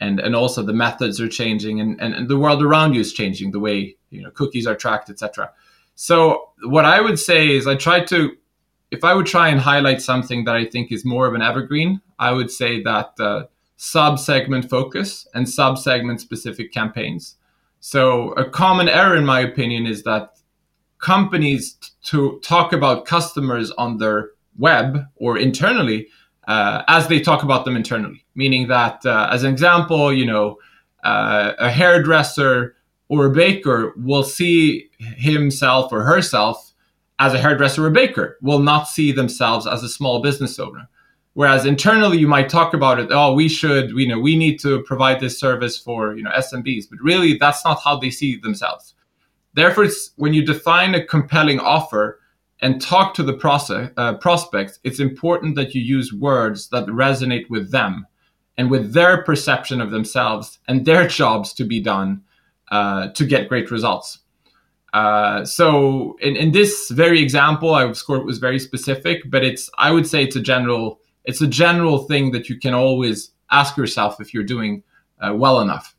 and 0.00 0.20
and 0.20 0.34
also 0.34 0.62
the 0.62 0.72
methods 0.72 1.20
are 1.20 1.28
changing, 1.28 1.80
and 1.80 2.00
and, 2.00 2.14
and 2.14 2.28
the 2.28 2.38
world 2.38 2.62
around 2.62 2.94
you 2.94 3.00
is 3.00 3.12
changing, 3.12 3.52
the 3.52 3.60
way 3.60 3.96
you 4.10 4.22
know 4.22 4.30
cookies 4.30 4.66
are 4.66 4.76
tracked, 4.76 5.10
etc. 5.10 5.50
So 5.94 6.48
what 6.62 6.86
I 6.86 7.00
would 7.02 7.18
say 7.18 7.50
is 7.50 7.66
I 7.66 7.76
try 7.76 8.00
to 8.06 8.36
if 8.90 9.04
I 9.04 9.14
would 9.14 9.26
try 9.26 9.48
and 9.48 9.60
highlight 9.60 10.00
something 10.00 10.44
that 10.44 10.56
I 10.56 10.64
think 10.64 10.92
is 10.92 11.04
more 11.04 11.26
of 11.26 11.34
an 11.34 11.42
evergreen, 11.42 12.00
I 12.18 12.32
would 12.32 12.50
say 12.50 12.82
that 12.82 13.12
uh, 13.18 13.44
sub-segment 13.82 14.70
focus 14.70 15.26
and 15.34 15.48
sub-segment 15.48 16.20
specific 16.20 16.72
campaigns. 16.72 17.34
So 17.80 18.30
a 18.34 18.48
common 18.48 18.88
error, 18.88 19.16
in 19.16 19.26
my 19.26 19.40
opinion, 19.40 19.86
is 19.86 20.04
that 20.04 20.38
companies 21.00 21.72
t- 21.74 21.88
to 22.04 22.38
talk 22.44 22.72
about 22.72 23.06
customers 23.06 23.72
on 23.72 23.98
their 23.98 24.30
web 24.56 25.06
or 25.16 25.36
internally 25.36 26.06
uh, 26.46 26.84
as 26.86 27.08
they 27.08 27.18
talk 27.18 27.42
about 27.42 27.64
them 27.64 27.74
internally. 27.74 28.24
Meaning 28.36 28.68
that, 28.68 29.04
uh, 29.04 29.28
as 29.32 29.42
an 29.42 29.50
example, 29.52 30.12
you 30.12 30.26
know, 30.26 30.58
uh, 31.02 31.54
a 31.58 31.68
hairdresser 31.68 32.76
or 33.08 33.26
a 33.26 33.30
baker 33.30 33.94
will 33.96 34.22
see 34.22 34.90
himself 35.00 35.90
or 35.90 36.04
herself 36.04 36.72
as 37.18 37.34
a 37.34 37.38
hairdresser 37.38 37.84
or 37.84 37.90
baker, 37.90 38.38
will 38.42 38.60
not 38.60 38.86
see 38.86 39.10
themselves 39.10 39.66
as 39.66 39.82
a 39.82 39.88
small 39.88 40.22
business 40.22 40.60
owner. 40.60 40.88
Whereas 41.34 41.64
internally, 41.64 42.18
you 42.18 42.28
might 42.28 42.50
talk 42.50 42.74
about 42.74 43.00
it. 43.00 43.08
Oh, 43.10 43.32
we 43.32 43.48
should, 43.48 43.90
you 43.90 44.06
know, 44.06 44.18
we 44.18 44.36
need 44.36 44.58
to 44.60 44.82
provide 44.82 45.20
this 45.20 45.38
service 45.40 45.78
for 45.78 46.14
you 46.14 46.22
know 46.22 46.30
SMBs, 46.30 46.84
but 46.90 46.98
really, 47.00 47.38
that's 47.38 47.64
not 47.64 47.80
how 47.82 47.96
they 47.96 48.10
see 48.10 48.36
themselves. 48.36 48.94
Therefore, 49.54 49.86
when 50.16 50.34
you 50.34 50.44
define 50.44 50.94
a 50.94 51.04
compelling 51.04 51.58
offer 51.58 52.20
and 52.60 52.80
talk 52.80 53.14
to 53.14 53.22
the 53.22 53.32
process, 53.32 53.90
uh, 53.96 54.14
prospects, 54.14 54.78
it's 54.84 55.00
important 55.00 55.56
that 55.56 55.74
you 55.74 55.82
use 55.82 56.12
words 56.12 56.68
that 56.68 56.86
resonate 56.86 57.48
with 57.50 57.70
them 57.70 58.06
and 58.56 58.70
with 58.70 58.92
their 58.92 59.22
perception 59.22 59.80
of 59.80 59.90
themselves 59.90 60.58
and 60.68 60.84
their 60.84 61.08
jobs 61.20 61.52
to 61.54 61.64
be 61.64 61.80
done 61.80 62.22
uh, 62.70 63.08
to 63.08 63.26
get 63.26 63.48
great 63.48 63.70
results. 63.70 64.18
Uh, 64.92 65.44
so 65.44 66.16
in, 66.20 66.36
in 66.36 66.52
this 66.52 66.90
very 66.90 67.22
example, 67.22 67.74
I 67.74 67.90
score 67.92 68.22
was 68.24 68.38
very 68.38 68.58
specific, 68.58 69.30
but 69.30 69.42
it's 69.42 69.70
I 69.78 69.90
would 69.90 70.06
say 70.06 70.22
it's 70.22 70.36
a 70.36 70.40
general 70.40 71.00
it's 71.24 71.40
a 71.40 71.46
general 71.46 71.98
thing 72.04 72.32
that 72.32 72.48
you 72.48 72.58
can 72.58 72.74
always 72.74 73.30
ask 73.50 73.76
yourself 73.76 74.20
if 74.20 74.32
you're 74.34 74.44
doing 74.44 74.82
uh, 75.20 75.34
well 75.34 75.60
enough. 75.60 75.94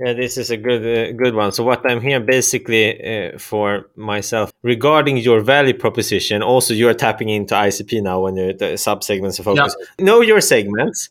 Yeah, 0.00 0.12
this 0.12 0.36
is 0.36 0.50
a 0.50 0.56
good 0.56 0.82
uh, 0.82 1.12
good 1.12 1.34
one. 1.36 1.52
So 1.52 1.62
what 1.62 1.88
I'm 1.88 2.00
here 2.00 2.18
basically 2.18 2.86
uh, 2.98 3.38
for 3.38 3.86
myself 3.94 4.52
regarding 4.62 5.18
your 5.18 5.40
value 5.40 5.72
proposition. 5.72 6.42
Also, 6.42 6.74
you're 6.74 6.94
tapping 6.94 7.28
into 7.28 7.54
ICP 7.54 8.02
now 8.02 8.20
when 8.20 8.36
you're 8.36 8.52
the 8.52 8.74
subsegments 8.74 9.38
of 9.38 9.44
focus. 9.44 9.76
Yeah. 9.78 10.04
Know 10.04 10.20
your 10.20 10.40
segments, 10.40 11.10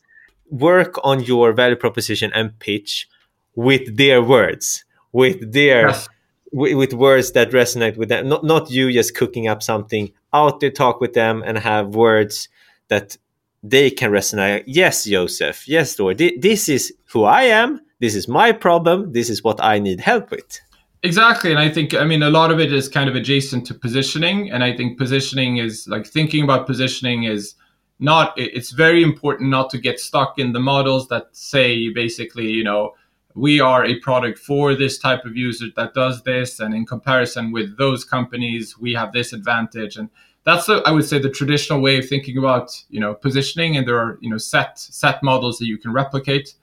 work 0.49 0.95
on 1.01 1.23
your 1.23 1.53
value 1.53 1.77
proposition 1.77 2.31
and 2.33 2.59
pitch 2.59 3.07
with 3.55 3.95
their 3.95 4.21
words, 4.21 4.83
with 5.13 5.53
their 5.53 5.87
yes. 5.87 6.09
with, 6.51 6.75
with 6.75 6.93
words 6.93 7.31
that 7.31 7.51
resonate 7.51 7.95
with 7.95 8.09
them. 8.09 8.27
Not 8.27 8.43
not 8.43 8.69
you 8.69 8.91
just 8.91 9.15
cooking 9.15 9.47
up 9.47 9.63
something 9.63 10.11
out 10.33 10.59
there. 10.59 10.71
Talk 10.71 10.99
with 10.99 11.13
them 11.13 11.41
and 11.45 11.57
have 11.57 11.95
words 11.95 12.49
that 12.89 13.15
they 13.63 13.89
can 13.89 14.11
resonate. 14.11 14.63
Yes, 14.67 15.05
Josef. 15.05 15.67
Yes, 15.67 15.97
Lord. 15.97 16.17
This 16.17 16.67
is 16.67 16.93
who 17.05 17.23
I 17.23 17.43
am. 17.43 17.79
This 17.99 18.13
is 18.13 18.27
my 18.27 18.51
problem. 18.51 19.13
This 19.13 19.29
is 19.29 19.43
what 19.43 19.63
I 19.63 19.79
need 19.79 20.01
help 20.01 20.29
with. 20.29 20.59
Exactly. 21.01 21.51
And 21.51 21.59
I 21.59 21.69
think, 21.69 21.93
I 21.93 22.03
mean, 22.03 22.23
a 22.23 22.29
lot 22.29 22.51
of 22.51 22.59
it 22.59 22.71
is 22.71 22.87
kind 22.87 23.09
of 23.09 23.15
adjacent 23.15 23.65
to 23.67 23.73
positioning. 23.73 24.51
And 24.51 24.63
I 24.63 24.75
think 24.75 24.97
positioning 24.97 25.57
is 25.57 25.87
like 25.87 26.05
thinking 26.05 26.43
about 26.43 26.67
positioning 26.67 27.23
is 27.23 27.55
not, 27.99 28.33
it's 28.37 28.71
very 28.71 29.03
important 29.03 29.49
not 29.49 29.69
to 29.71 29.77
get 29.77 29.99
stuck 29.99 30.37
in 30.37 30.51
the 30.51 30.59
models 30.59 31.07
that 31.07 31.27
say 31.31 31.89
basically, 31.89 32.49
you 32.49 32.63
know, 32.63 32.93
we 33.35 33.59
are 33.59 33.83
a 33.83 33.99
product 33.99 34.39
for 34.39 34.75
this 34.75 34.97
type 34.97 35.25
of 35.25 35.35
user 35.35 35.67
that 35.75 35.93
does 35.93 36.23
this. 36.23 36.59
And 36.59 36.73
in 36.73 36.85
comparison 36.85 37.51
with 37.51 37.77
those 37.77 38.05
companies, 38.05 38.77
we 38.77 38.93
have 38.93 39.11
this 39.11 39.33
advantage. 39.33 39.97
And 39.97 40.09
that's 40.45 40.67
I 40.67 40.91
would 40.91 41.05
say 41.05 41.19
the 41.19 41.29
traditional 41.29 41.81
way 41.81 41.97
of 41.97 42.07
thinking 42.07 42.37
about 42.37 42.83
you 42.89 42.99
know 42.99 43.13
positioning, 43.13 43.77
and 43.77 43.87
there 43.87 43.97
are 43.97 44.17
you 44.21 44.29
know 44.29 44.37
set 44.37 44.77
set 44.79 45.23
models 45.23 45.57
that 45.59 45.67
you 45.67 45.77
can 45.77 45.93
replicate. 45.93 46.55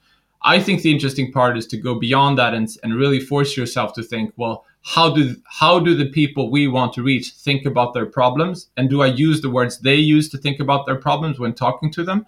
I 0.43 0.59
think 0.59 0.81
the 0.81 0.91
interesting 0.91 1.31
part 1.31 1.57
is 1.57 1.67
to 1.67 1.77
go 1.77 1.99
beyond 1.99 2.37
that 2.39 2.53
and, 2.55 2.67
and 2.81 2.95
really 2.95 3.19
force 3.19 3.55
yourself 3.55 3.93
to 3.93 4.01
think, 4.01 4.33
well, 4.37 4.65
how 4.83 5.13
do 5.13 5.35
how 5.45 5.79
do 5.79 5.95
the 5.95 6.09
people 6.09 6.49
we 6.49 6.67
want 6.67 6.93
to 6.93 7.03
reach 7.03 7.31
think 7.31 7.65
about 7.65 7.93
their 7.93 8.05
problems, 8.05 8.69
and 8.77 8.89
do 8.89 9.01
I 9.01 9.07
use 9.07 9.41
the 9.41 9.49
words 9.49 9.79
they 9.79 9.95
use 9.95 10.29
to 10.29 10.37
think 10.37 10.59
about 10.59 10.85
their 10.85 10.95
problems 10.95 11.39
when 11.39 11.53
talking 11.53 11.91
to 11.93 12.03
them? 12.03 12.25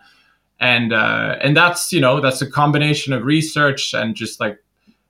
And 0.60 0.94
uh, 0.94 1.38
and 1.42 1.56
that's 1.56 1.92
you 1.92 2.00
know 2.00 2.20
that's 2.20 2.42
a 2.42 2.50
combination 2.50 3.14
of 3.14 3.24
research 3.24 3.94
and 3.94 4.16
just 4.16 4.40
like 4.40 4.58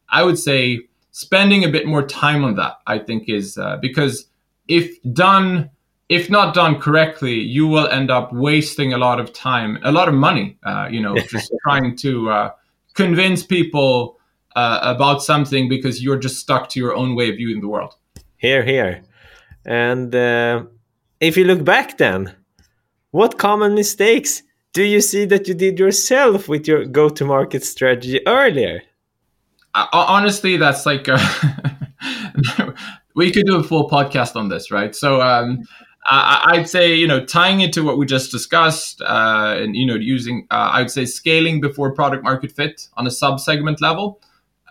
I 0.10 0.24
would 0.24 0.40
say 0.40 0.82
spending 1.12 1.64
a 1.64 1.70
bit 1.70 1.86
more 1.86 2.06
time 2.06 2.44
on 2.44 2.56
that. 2.56 2.80
I 2.88 3.00
think 3.00 3.30
is 3.30 3.58
uh, 3.58 3.78
because 3.78 4.28
if 4.68 5.02
done 5.14 5.70
if 6.10 6.30
not 6.30 6.54
done 6.54 6.80
correctly, 6.80 7.34
you 7.34 7.68
will 7.68 7.88
end 7.88 8.12
up 8.12 8.34
wasting 8.34 8.94
a 8.94 8.98
lot 8.98 9.20
of 9.20 9.34
time, 9.34 9.80
a 9.84 9.92
lot 9.92 10.08
of 10.08 10.14
money, 10.14 10.58
uh, 10.64 10.88
you 10.92 11.02
know, 11.02 11.16
just 11.18 11.52
trying 11.64 11.96
to 11.98 12.30
uh, 12.30 12.52
convince 12.94 13.44
people 13.44 14.20
uh, 14.56 14.80
about 14.84 15.24
something 15.24 15.70
because 15.70 16.04
you're 16.04 16.18
just 16.18 16.38
stuck 16.38 16.70
to 16.70 16.80
your 16.80 16.96
own 16.96 17.16
way 17.16 17.30
of 17.30 17.38
viewing 17.38 17.62
the 17.62 17.68
world. 17.68 17.96
Here, 18.38 18.64
here. 18.64 19.04
And 19.66 20.14
uh, 20.14 20.64
if 21.20 21.38
you 21.38 21.46
look 21.46 21.64
back 21.64 21.98
then, 21.98 22.36
what 23.12 23.38
common 23.38 23.74
mistakes 23.76 24.44
do 24.74 24.84
you 24.84 25.02
see 25.02 25.26
that 25.26 25.48
you 25.48 25.54
did 25.54 25.80
yourself 25.80 26.50
with 26.50 26.68
your 26.68 26.86
go 26.86 27.10
to 27.10 27.26
market 27.26 27.64
strategy 27.64 28.20
earlier? 28.28 28.82
Uh, 29.74 29.88
honestly, 29.92 30.58
that's 30.58 30.86
like. 30.86 31.08
we 33.16 33.32
could 33.32 33.46
do 33.46 33.58
a 33.58 33.64
full 33.64 33.90
podcast 33.90 34.36
on 34.36 34.50
this, 34.50 34.72
right? 34.72 34.96
So, 34.96 35.22
um, 35.22 35.64
I'd 36.10 36.68
say, 36.68 36.94
you 36.94 37.08
know, 37.08 37.26
tying 37.26 37.62
it 37.62 37.72
to 37.74 37.82
what 37.82 37.98
we 37.98 38.06
just 38.06 38.32
discussed, 38.32 39.02
uh, 39.02 39.56
and 39.58 39.76
you 39.76 39.86
know, 39.86 39.96
using, 39.96 40.48
uh, 40.52 40.72
I'd 40.74 40.92
say, 40.92 41.06
scaling 41.06 41.62
before 41.62 41.94
product 41.94 42.24
market 42.24 42.52
fit 42.52 42.90
on 42.96 43.08
a 43.08 43.12
sub 43.12 43.40
segment 43.40 43.82
level. 43.82 44.20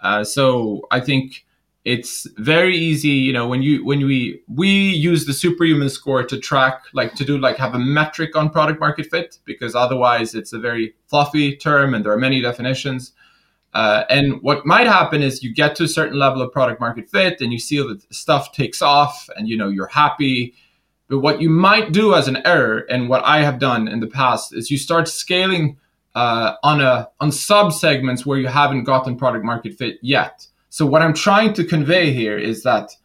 Uh, 0.03 0.25
so 0.25 0.87
I 0.91 1.01
think 1.01 1.45
it's 1.85 2.29
very 2.39 2.77
easy 2.77 3.09
you 3.09 3.33
know 3.33 3.49
when 3.49 3.61
you 3.61 3.85
when 3.85 4.07
we 4.07 4.41
we 4.47 4.69
use 4.69 5.27
the 5.27 5.33
superhuman 5.33 5.91
score 5.91 6.23
to 6.23 6.39
track 6.39 6.85
like 6.93 7.15
to 7.15 7.25
do 7.25 7.37
like 7.39 7.57
have 7.57 7.75
a 7.75 7.79
metric 7.79 8.37
on 8.37 8.49
product 8.49 8.79
market 8.79 9.07
fit 9.07 9.39
because 9.45 9.75
otherwise 9.75 10.35
it's 10.35 10.53
a 10.53 10.61
very 10.61 10.95
fluffy 11.09 11.57
term 11.57 11.93
and 11.93 12.05
there 12.05 12.13
are 12.13 12.19
many 12.19 12.41
definitions 12.41 13.13
uh, 13.75 14.05
and 14.11 14.41
what 14.43 14.67
might 14.67 14.87
happen 14.87 15.23
is 15.23 15.43
you 15.43 15.53
get 15.53 15.75
to 15.75 15.85
a 15.85 15.89
certain 15.89 16.19
level 16.19 16.41
of 16.43 16.53
product 16.53 16.79
market 16.79 17.09
fit 17.09 17.41
and 17.41 17.53
you 17.53 17.59
see 17.59 17.79
that 17.79 18.01
stuff 18.15 18.53
takes 18.53 18.81
off 18.81 19.29
and 19.37 19.49
you 19.49 19.57
know 19.57 19.69
you're 19.69 19.89
happy 19.89 20.55
but 21.13 21.21
what 21.21 21.41
you 21.41 21.51
might 21.51 21.93
do 21.93 22.15
as 22.15 22.27
an 22.27 22.39
error 22.45 22.79
and 22.91 23.09
what 23.09 23.23
i 23.25 23.43
have 23.43 23.59
done 23.59 23.87
in 23.87 24.01
the 24.01 24.07
past 24.07 24.55
is 24.55 24.71
you 24.71 24.79
start 24.79 25.07
scaling 25.07 25.77
uh, 26.15 26.55
on 26.63 26.81
a 26.81 27.09
on 27.21 27.31
sub 27.31 27.73
segments 27.73 28.27
where 28.27 28.39
you 28.39 28.49
haven't 28.49 28.85
gotten 28.85 29.17
product 29.17 29.45
market 29.45 29.73
fit 29.75 29.99
yet 30.03 30.47
so 30.73 30.87
what 30.87 31.03
I'm 31.03 31.13
trying 31.13 31.53
to 31.55 31.65
convey 31.65 32.15
here 32.15 32.39
is 32.39 32.63
that 32.63 32.97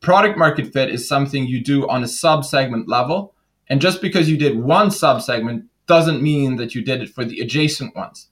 product 0.00 0.36
market 0.36 0.70
fit 0.70 0.90
is 0.90 1.08
something 1.08 1.46
you 1.46 1.64
do 1.64 1.88
on 1.88 2.04
a 2.04 2.08
sub 2.08 2.44
segment 2.44 2.88
level. 2.88 3.32
And 3.68 3.80
just 3.80 4.02
because 4.02 4.28
you 4.28 4.36
did 4.36 4.62
one 4.62 4.90
sub 4.90 5.22
segment 5.22 5.64
doesn't 5.86 6.22
mean 6.22 6.56
that 6.56 6.74
you 6.74 6.82
did 6.82 7.00
it 7.00 7.08
for 7.08 7.24
the 7.24 7.40
adjacent 7.40 7.96
ones. 7.96 8.28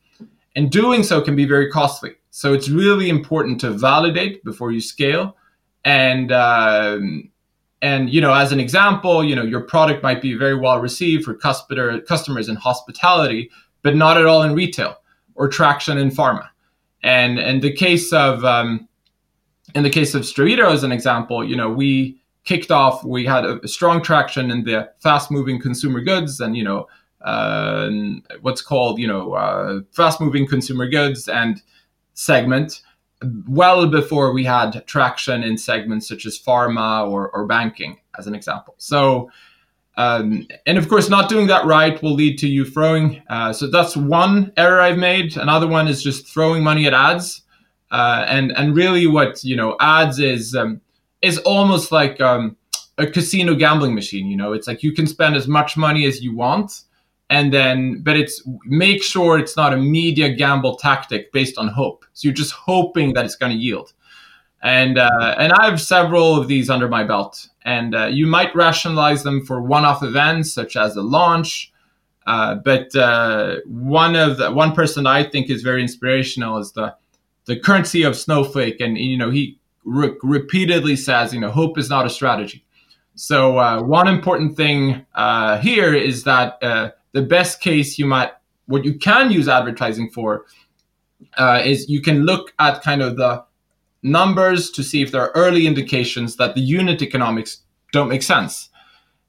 And 0.55 0.71
doing 0.71 1.03
so 1.03 1.23
can 1.23 1.35
be 1.35 1.47
very 1.47 1.71
costly. 1.71 2.17
So 2.31 2.53
it's 2.53 2.69
really 2.69 3.09
important 3.09 3.59
to 3.63 3.71
validate 3.71 4.45
before 4.45 4.71
you 4.71 4.83
scale. 4.83 5.35
And 5.87 6.31
um, 6.31 7.31
and 7.85 8.09
you 8.09 8.19
know, 8.19 8.33
as 8.33 8.51
an 8.51 8.61
example, 8.61 9.23
you 9.23 9.37
know, 9.37 9.43
your 9.43 9.61
product 9.61 10.03
might 10.03 10.23
be 10.23 10.33
very 10.33 10.55
well 10.55 10.81
received 10.81 11.23
for 11.25 11.35
customer 11.35 12.01
customers 12.01 12.49
in 12.49 12.57
hospitality, 12.57 13.51
but 13.83 13.95
not 13.95 14.17
at 14.17 14.25
all 14.25 14.43
in 14.43 14.55
retail 14.55 14.97
or 15.35 15.49
traction 15.49 15.99
in 15.99 16.11
pharma. 16.11 16.49
And 17.03 17.39
in 17.39 17.61
the 17.61 17.71
case 17.71 18.11
of 18.11 18.43
um, 18.43 18.89
in 19.75 19.83
the 19.83 19.91
case 19.91 20.15
of 20.15 20.23
Stravito, 20.23 20.73
as 20.73 20.83
an 20.83 20.93
example, 20.93 21.45
you 21.45 21.57
know, 21.57 21.69
we 21.69 22.17
kicked 22.45 22.71
off. 22.71 23.05
We 23.05 23.27
had 23.27 23.45
a 23.45 23.69
strong 23.69 24.03
traction 24.03 24.51
in 24.51 24.65
the 24.65 24.91
fast-moving 25.01 25.61
consumer 25.61 26.01
goods, 26.01 26.41
and 26.41 26.57
you 26.57 26.65
know, 26.65 26.89
uh, 27.21 27.91
what's 28.41 28.63
called 28.63 28.99
you 28.99 29.07
know 29.07 29.35
uh, 29.35 29.81
fast-moving 29.93 30.47
consumer 30.47 30.89
goods 30.89 31.29
and 31.29 31.61
segment 32.15 32.81
well 33.49 33.87
before 33.87 34.33
we 34.33 34.45
had 34.45 34.87
traction 34.87 35.43
in 35.43 35.57
segments 35.57 36.09
such 36.09 36.27
as 36.27 36.39
pharma 36.39 37.09
or, 37.09 37.31
or 37.31 37.47
banking, 37.47 37.99
as 38.19 38.27
an 38.27 38.35
example. 38.35 38.75
So 38.79 39.31
um, 39.97 40.47
and 40.67 40.77
of 40.77 40.89
course, 40.89 41.09
not 41.09 41.29
doing 41.29 41.47
that 41.49 41.65
right 41.67 42.01
will 42.03 42.15
lead 42.15 42.39
to 42.39 42.49
you 42.49 42.65
throwing. 42.65 43.23
Uh, 43.29 43.53
so 43.53 43.69
that's 43.69 43.97
one 43.97 44.53
error 44.57 44.81
I've 44.81 44.99
made. 44.99 45.37
Another 45.37 45.69
one 45.69 45.87
is 45.87 46.03
just 46.03 46.27
throwing 46.27 46.63
money 46.63 46.87
at 46.87 46.95
ads. 46.95 47.43
Uh, 47.91 48.25
and 48.29 48.51
and 48.57 48.75
really, 48.75 49.07
what 49.07 49.45
you 49.45 49.55
know, 49.55 49.77
ads 49.79 50.19
is 50.19 50.55
um, 50.55 50.81
is 51.23 51.39
almost 51.39 51.93
like 51.93 52.21
um, 52.21 52.57
a 52.99 53.07
casino 53.07 53.55
gambling 53.55 53.95
machine. 53.95 54.27
You 54.27 54.37
know, 54.37 54.53
it's 54.53 54.67
like 54.67 54.83
you 54.83 54.93
can 54.93 55.07
spend 55.07 55.37
as 55.37 55.47
much 55.47 55.77
money 55.77 56.07
as 56.07 56.23
you 56.23 56.35
want, 56.35 56.83
and 57.31 57.53
then 57.53 58.03
but 58.03 58.17
it's 58.17 58.43
make 58.67 59.03
sure 59.03 59.39
it's 59.39 59.57
not 59.57 59.73
a 59.73 59.77
media 59.77 60.29
gamble 60.29 60.77
tactic 60.77 61.33
based 61.33 61.59
on 61.59 61.69
hope. 61.69 62.05
So 62.13 62.29
you're 62.29 62.35
just 62.35 62.53
hoping 62.53 63.15
that 63.15 63.25
it's 63.25 63.37
going 63.37 63.53
to 63.53 63.59
yield 63.59 63.93
and 64.65 64.97
uh, 64.97 65.35
and 65.39 65.53
I 65.53 65.67
have 65.67 65.81
several 65.81 66.41
of 66.41 66.49
these 66.49 66.71
under 66.71 66.89
my 66.89 67.05
belt. 67.05 67.49
And 67.67 67.95
uh, 67.95 68.07
you 68.07 68.27
might 68.27 68.55
rationalize 68.57 69.23
them 69.23 69.45
for 69.45 69.61
one-off 69.61 70.03
events 70.03 70.53
such 70.53 70.75
as 70.75 70.97
a 70.97 71.03
launch. 71.03 71.71
Uh, 72.27 72.57
but 72.57 72.95
uh, 72.97 73.57
one 73.67 74.17
of 74.17 74.39
the 74.39 74.51
one 74.51 74.73
person 74.73 75.07
I 75.07 75.23
think 75.23 75.51
is 75.51 75.63
very 75.63 75.83
inspirational 75.83 76.59
is 76.59 76.73
the 76.73 76.97
the 77.45 77.61
current 77.61 77.85
CEO 77.85 78.09
of 78.09 78.17
Snowflake, 78.17 78.81
and 78.81 78.97
you 78.97 79.19
know 79.19 79.31
he 79.31 79.59
re- 79.85 80.17
repeatedly 80.23 80.97
says, 80.97 81.35
you 81.35 81.41
know, 81.41 81.51
hope 81.51 81.77
is 81.77 81.91
not 81.91 82.07
a 82.07 82.11
strategy. 82.11 82.65
So 83.17 83.59
uh, 83.59 83.83
one 83.83 84.09
important 84.09 84.57
thing 84.57 85.05
uh, 85.15 85.59
here 85.59 85.95
is 85.95 86.25
that 86.25 86.95
the 87.15 87.23
best 87.23 87.61
case 87.61 87.99
you 87.99 88.07
might 88.07 88.33
what 88.67 88.85
you 88.85 88.99
can 88.99 89.31
use 89.31 89.49
advertising 89.49 90.11
for 90.11 90.45
is 91.65 91.89
you 91.89 92.01
can 92.01 92.25
look 92.25 92.53
at 92.59 92.83
kind 92.83 93.03
of 93.03 93.17
the 93.17 93.45
numbers 94.05 94.71
to 94.71 94.85
see 94.85 95.03
if 95.03 95.11
there 95.11 95.23
are 95.23 95.33
early 95.35 95.67
indications 95.67 96.37
that 96.37 96.55
the 96.55 96.61
unit 96.61 97.03
economics 97.03 97.63
don't 97.91 98.09
make 98.09 98.23
sense. 98.23 98.69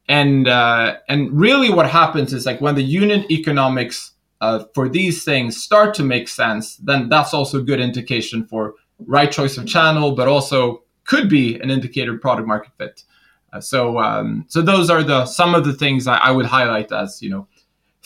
And 0.08 0.48
uh, 0.48 0.98
and 1.10 1.32
really, 1.32 1.72
what 1.72 1.89
happens 1.89 2.32
is 2.32 2.46
like 2.46 2.62
when 2.62 2.75
the 2.75 2.84
unit 2.84 3.32
economics 3.32 4.12
uh, 4.39 4.65
for 4.76 4.88
these 4.88 5.24
things 5.24 5.58
start 5.58 5.95
to 5.95 6.04
make 6.04 6.28
sense, 6.28 6.76
then 6.78 7.10
that's 7.10 7.34
also 7.34 7.58
a 7.58 7.63
good 7.63 7.80
indication 7.80 8.45
for 8.45 8.76
right 9.00 9.32
choice 9.32 9.58
of 9.58 9.65
channel, 9.65 10.12
but 10.12 10.28
also 10.28 10.84
could 11.06 11.28
be 11.28 11.60
an 11.60 11.71
indicator 11.71 12.17
product 12.17 12.48
market 12.48 12.71
fit. 12.78 13.04
Uh, 13.52 13.60
so 13.60 13.98
um, 13.98 14.45
so 14.48 14.62
those 14.62 14.91
are 14.91 15.02
the 15.02 15.26
some 15.26 15.56
of 15.56 15.65
the 15.65 15.74
things 15.74 16.06
I, 16.06 16.17
I 16.17 16.32
would 16.32 16.45
highlight 16.45 16.91
as 16.91 17.19
you 17.24 17.32
know 17.32 17.48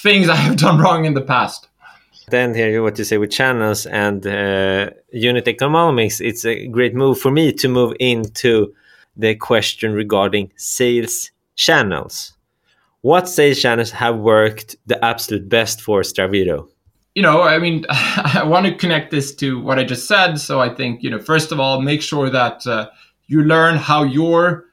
things 0.01 0.29
I 0.29 0.35
have 0.35 0.57
done 0.65 0.79
wrong 0.79 1.05
in 1.05 1.13
the 1.13 1.21
past. 1.21 1.67
Then 2.29 2.53
here, 2.53 2.83
what 2.83 2.97
you 2.97 3.03
say 3.03 3.17
with 3.17 3.31
channels 3.31 3.85
and 3.87 4.25
uh, 4.25 4.91
unit 5.11 5.47
economics, 5.47 6.21
it's 6.21 6.45
a 6.45 6.67
great 6.67 6.93
move 6.93 7.19
for 7.19 7.31
me 7.31 7.51
to 7.53 7.67
move 7.67 7.95
into 7.99 8.73
the 9.17 9.35
question 9.35 9.93
regarding 9.93 10.51
sales 10.55 11.31
channels. 11.55 12.33
What 13.01 13.27
sales 13.27 13.59
channels 13.59 13.91
have 13.91 14.17
worked 14.17 14.75
the 14.85 15.03
absolute 15.03 15.49
best 15.49 15.81
for 15.81 16.01
Stravito? 16.01 16.69
You 17.15 17.23
know, 17.23 17.41
I 17.41 17.57
mean, 17.57 17.85
I 17.89 18.43
want 18.45 18.67
to 18.67 18.75
connect 18.75 19.09
this 19.09 19.33
to 19.35 19.59
what 19.59 19.79
I 19.79 19.83
just 19.83 20.07
said. 20.07 20.35
So 20.35 20.61
I 20.61 20.69
think, 20.69 21.01
you 21.01 21.09
know, 21.09 21.19
first 21.19 21.51
of 21.51 21.59
all, 21.59 21.81
make 21.81 22.01
sure 22.01 22.29
that 22.29 22.67
uh, 22.67 22.89
you 23.27 23.43
learn 23.43 23.77
how 23.77 24.03
your 24.03 24.65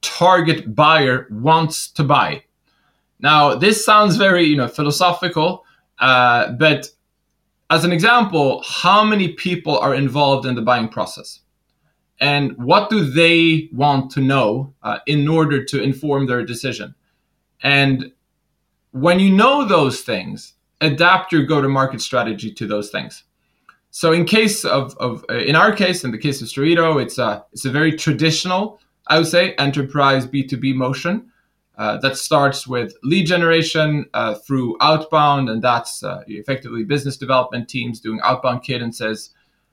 target 0.00 0.74
buyer 0.74 1.28
wants 1.30 1.88
to 1.90 2.04
buy. 2.04 2.44
Now, 3.22 3.54
this 3.54 3.84
sounds 3.84 4.16
very, 4.16 4.44
you 4.44 4.56
know, 4.56 4.68
philosophical, 4.68 5.64
uh, 5.98 6.52
but 6.52 6.90
as 7.70 7.84
an 7.84 7.92
example, 7.92 8.62
how 8.66 9.04
many 9.04 9.28
people 9.28 9.78
are 9.78 9.94
involved 9.94 10.44
in 10.46 10.56
the 10.56 10.62
buying 10.62 10.88
process? 10.88 11.40
And 12.20 12.56
what 12.58 12.90
do 12.90 13.04
they 13.04 13.68
want 13.72 14.10
to 14.12 14.20
know 14.20 14.74
uh, 14.82 14.98
in 15.06 15.26
order 15.26 15.64
to 15.64 15.82
inform 15.82 16.26
their 16.26 16.44
decision? 16.44 16.94
And 17.62 18.12
when 18.90 19.20
you 19.20 19.32
know 19.32 19.66
those 19.66 20.02
things, 20.02 20.54
adapt 20.80 21.32
your 21.32 21.44
go-to-market 21.44 22.00
strategy 22.00 22.52
to 22.52 22.66
those 22.66 22.90
things. 22.90 23.24
So 23.90 24.12
in 24.12 24.24
case 24.24 24.64
of, 24.64 24.96
of 24.98 25.24
uh, 25.30 25.38
in 25.38 25.56
our 25.56 25.72
case, 25.72 26.04
in 26.04 26.10
the 26.10 26.18
case 26.18 26.42
of 26.42 26.48
Stravito, 26.48 27.00
it's 27.00 27.18
a, 27.18 27.44
it's 27.52 27.64
a 27.64 27.70
very 27.70 27.96
traditional, 27.96 28.80
I 29.06 29.18
would 29.18 29.26
say, 29.28 29.54
enterprise 29.54 30.26
B2B 30.26 30.74
motion. 30.74 31.31
Uh, 31.78 31.96
that 31.96 32.18
starts 32.18 32.66
with 32.66 32.94
lead 33.02 33.26
generation 33.26 34.04
uh, 34.12 34.34
through 34.34 34.76
outbound, 34.82 35.48
and 35.48 35.62
that's 35.62 36.04
uh, 36.04 36.22
effectively 36.26 36.84
business 36.84 37.16
development 37.16 37.66
teams 37.66 37.98
doing 37.98 38.20
outbound 38.22 38.62
cadences. 38.62 39.30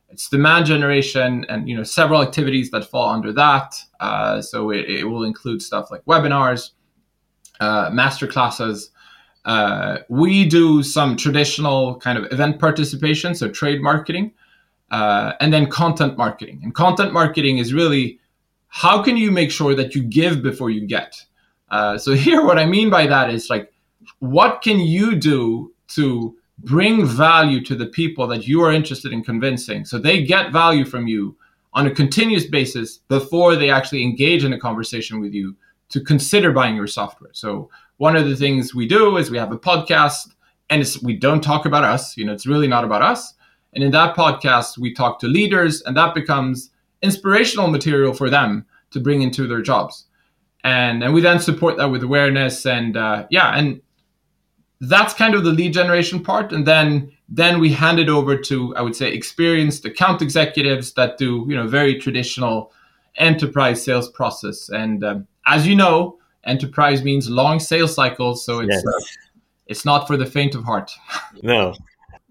It's 0.10 0.30
demand 0.30 0.66
generation, 0.66 1.46
and 1.50 1.68
you 1.68 1.76
know 1.76 1.84
several 1.84 2.22
activities 2.22 2.72
that 2.72 2.86
fall 2.86 3.10
under 3.10 3.34
that. 3.34 3.76
Uh, 4.00 4.42
so 4.42 4.70
it, 4.72 4.90
it, 4.90 5.04
will 5.04 5.26
include 5.26 5.62
stuff 5.62 5.92
like 5.92 6.04
webinars, 6.06 6.72
uh, 7.60 7.90
master 7.92 8.28
classes. 8.28 8.92
we 10.08 10.48
do 10.48 10.82
some 10.82 11.18
traditional 11.18 11.98
kind 12.00 12.18
of 12.18 12.32
event 12.32 12.60
participation, 12.60 13.36
so 13.36 13.50
trade 13.50 13.82
marketing, 13.82 14.32
and 14.90 15.52
then 15.52 15.70
content 15.70 16.18
marketing. 16.18 16.62
And 16.64 16.74
content 16.74 17.12
marketing 17.12 17.58
is 17.58 17.74
really 17.74 18.22
how 18.70 19.04
can 19.04 19.18
you 19.18 19.32
make 19.32 19.52
sure 19.52 19.76
that 19.76 19.96
you 19.96 20.04
give 20.04 20.42
before 20.42 20.70
you 20.70 20.88
get 20.88 21.26
uh, 21.72 21.98
so 21.98 22.14
here, 22.16 22.44
what 22.44 22.60
I 22.60 22.66
mean 22.66 22.90
by 22.90 23.08
that 23.08 23.30
is 23.30 23.50
like, 23.50 23.72
what 24.20 24.62
can 24.62 24.80
you 24.80 25.16
do 25.16 25.74
to 25.90 26.36
bring 26.60 27.06
value 27.06 27.64
to 27.64 27.76
the 27.76 27.86
people 27.86 28.28
that 28.28 28.48
you 28.48 28.62
are 28.62 28.72
interested 28.72 29.14
in 29.14 29.24
convincing, 29.24 29.86
so 29.86 29.98
they 29.98 30.24
get 30.24 30.52
value 30.52 30.86
from 30.86 31.08
you 31.08 31.36
on 31.74 31.88
a 31.88 31.92
continuous 31.92 32.46
basis 32.46 32.98
before 32.98 33.56
they 33.56 33.70
actually 33.70 34.04
engage 34.04 34.44
in 34.44 34.54
a 34.54 34.60
conversation 34.60 35.20
with 35.20 35.34
you 35.34 35.56
to 35.90 36.02
consider 36.02 36.52
buying 36.52 36.76
your 36.76 36.88
software. 36.88 37.30
So 37.34 37.70
one 37.98 38.16
of 38.16 38.28
the 38.28 38.36
things 38.36 38.74
we 38.74 38.88
do 38.88 39.18
is 39.18 39.30
we 39.30 39.38
have 39.38 39.52
a 39.52 39.58
podcast, 39.58 40.34
and 40.70 40.86
we 41.04 41.16
don't 41.16 41.44
talk 41.44 41.66
about 41.66 41.84
us. 41.84 42.18
You 42.18 42.26
know, 42.26 42.34
it's 42.34 42.48
really 42.48 42.68
not 42.68 42.84
about 42.84 43.02
us. 43.02 43.34
And 43.74 43.84
in 43.84 43.92
that 43.92 44.16
podcast, 44.16 44.78
we 44.78 44.94
talk 44.94 45.20
to 45.20 45.28
leaders, 45.28 45.82
and 45.84 45.96
that 45.96 46.16
becomes 46.16 46.72
inspirational 47.02 47.68
material 47.68 48.14
for 48.14 48.30
them 48.30 48.66
to 48.92 49.00
bring 49.00 49.22
into 49.22 49.48
their 49.48 49.62
jobs 49.62 50.06
and 50.64 51.04
and 51.04 51.14
we 51.14 51.22
then 51.22 51.40
support 51.40 51.78
that 51.78 51.88
with 51.88 52.04
awareness 52.04 52.66
and 52.66 52.98
uh, 52.98 53.26
yeah 53.30 53.58
and 53.58 53.82
that's 54.82 55.14
kind 55.14 55.36
of 55.36 55.44
the 55.44 55.52
lead 55.52 55.74
generation 55.74 56.24
part. 56.24 56.54
And 56.54 56.66
then 56.66 57.12
then 57.28 57.60
we 57.60 57.72
hand 57.72 58.00
it 58.00 58.10
over 58.10 58.36
to 58.36 58.76
i 58.76 58.82
would 58.82 58.96
say 58.96 59.12
experienced 59.14 59.86
account 59.86 60.20
executives 60.22 60.94
that 60.94 61.18
do 61.18 61.46
you 61.48 61.56
know 61.56 61.68
very 61.68 62.00
traditional 62.00 62.72
enterprise 63.20 63.84
sales 63.84 64.10
process. 64.10 64.70
And 64.70 65.04
um, 65.04 65.28
as 65.46 65.68
you 65.68 65.76
know 65.76 66.18
enterprise 66.44 67.04
means 67.04 67.30
long 67.30 67.60
sales 67.60 67.94
cycles. 67.94 68.46
So 68.46 68.60
it's 68.60 68.74
yes. 68.74 68.86
uh, 68.86 69.06
it's 69.68 69.86
not 69.86 70.08
for 70.08 70.18
the 70.18 70.26
faint 70.26 70.56
of 70.56 70.64
heart. 70.64 70.92
No. 71.44 71.76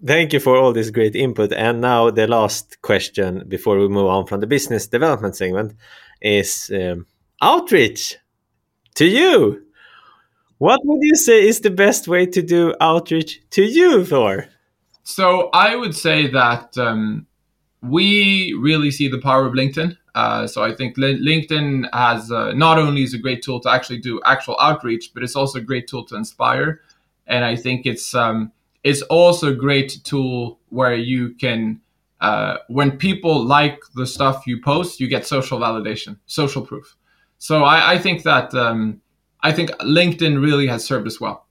Thank 0.05 0.31
you 0.31 0.39
for 0.39 0.55
all 0.55 0.71
this 0.71 0.91
great 0.91 1.13
input. 1.13 1.51
And 1.51 1.81
now 1.81 2.09
the 2.09 2.25
last 2.25 2.81
question 2.81 3.43
before 3.49 3.77
we 3.77 3.89
move 3.89 4.07
on 4.07 4.27
from 4.27 4.39
the 4.39 4.47
business 4.47 4.87
development 4.87 5.35
segment 5.35 5.73
is 6.21 6.71
um, 6.73 7.05
outreach 7.41 8.17
to 8.95 9.05
you. 9.05 9.63
What 10.57 10.81
would 10.83 10.99
you 11.01 11.15
say 11.15 11.47
is 11.47 11.61
the 11.61 11.71
best 11.71 12.07
way 12.07 12.25
to 12.25 12.41
do 12.41 12.73
outreach 12.81 13.41
to 13.51 13.63
you, 13.63 14.05
Thor? 14.05 14.47
So 15.03 15.49
I 15.53 15.75
would 15.75 15.95
say 15.95 16.27
that 16.27 16.77
um, 16.77 17.25
we 17.81 18.53
really 18.59 18.91
see 18.91 19.07
the 19.07 19.19
power 19.19 19.45
of 19.45 19.53
LinkedIn. 19.53 19.97
Uh, 20.15 20.47
so 20.47 20.63
I 20.63 20.75
think 20.75 20.97
LinkedIn 20.97 21.89
has 21.93 22.31
uh, 22.31 22.51
not 22.51 22.77
only 22.77 23.03
is 23.03 23.13
a 23.13 23.17
great 23.17 23.41
tool 23.41 23.61
to 23.61 23.71
actually 23.71 23.99
do 23.99 24.19
actual 24.25 24.57
outreach, 24.59 25.11
but 25.13 25.23
it's 25.23 25.35
also 25.35 25.59
a 25.59 25.61
great 25.61 25.87
tool 25.87 26.03
to 26.05 26.15
inspire. 26.15 26.81
And 27.25 27.45
I 27.45 27.55
think 27.55 27.85
it's 27.85 28.13
um, 28.13 28.51
it's 28.83 29.01
also 29.03 29.49
a 29.49 29.55
great 29.55 30.01
tool 30.03 30.59
where 30.69 30.95
you 30.95 31.35
can 31.35 31.79
uh, 32.21 32.57
when 32.67 32.97
people 32.97 33.41
like 33.43 33.79
the 33.95 34.05
stuff 34.05 34.45
you 34.45 34.61
post, 34.61 34.99
you 34.99 35.07
get 35.07 35.25
social 35.25 35.57
validation, 35.57 36.17
social 36.25 36.61
proof. 36.61 36.97
So 37.39 37.63
I, 37.63 37.93
I 37.93 37.97
think 37.97 38.23
that 38.23 38.53
um, 38.53 39.01
I 39.41 39.51
think 39.51 39.71
LinkedIn 39.81 40.41
really 40.41 40.67
has 40.67 40.85
served 40.85 41.07
us 41.07 41.19
well. 41.19 41.45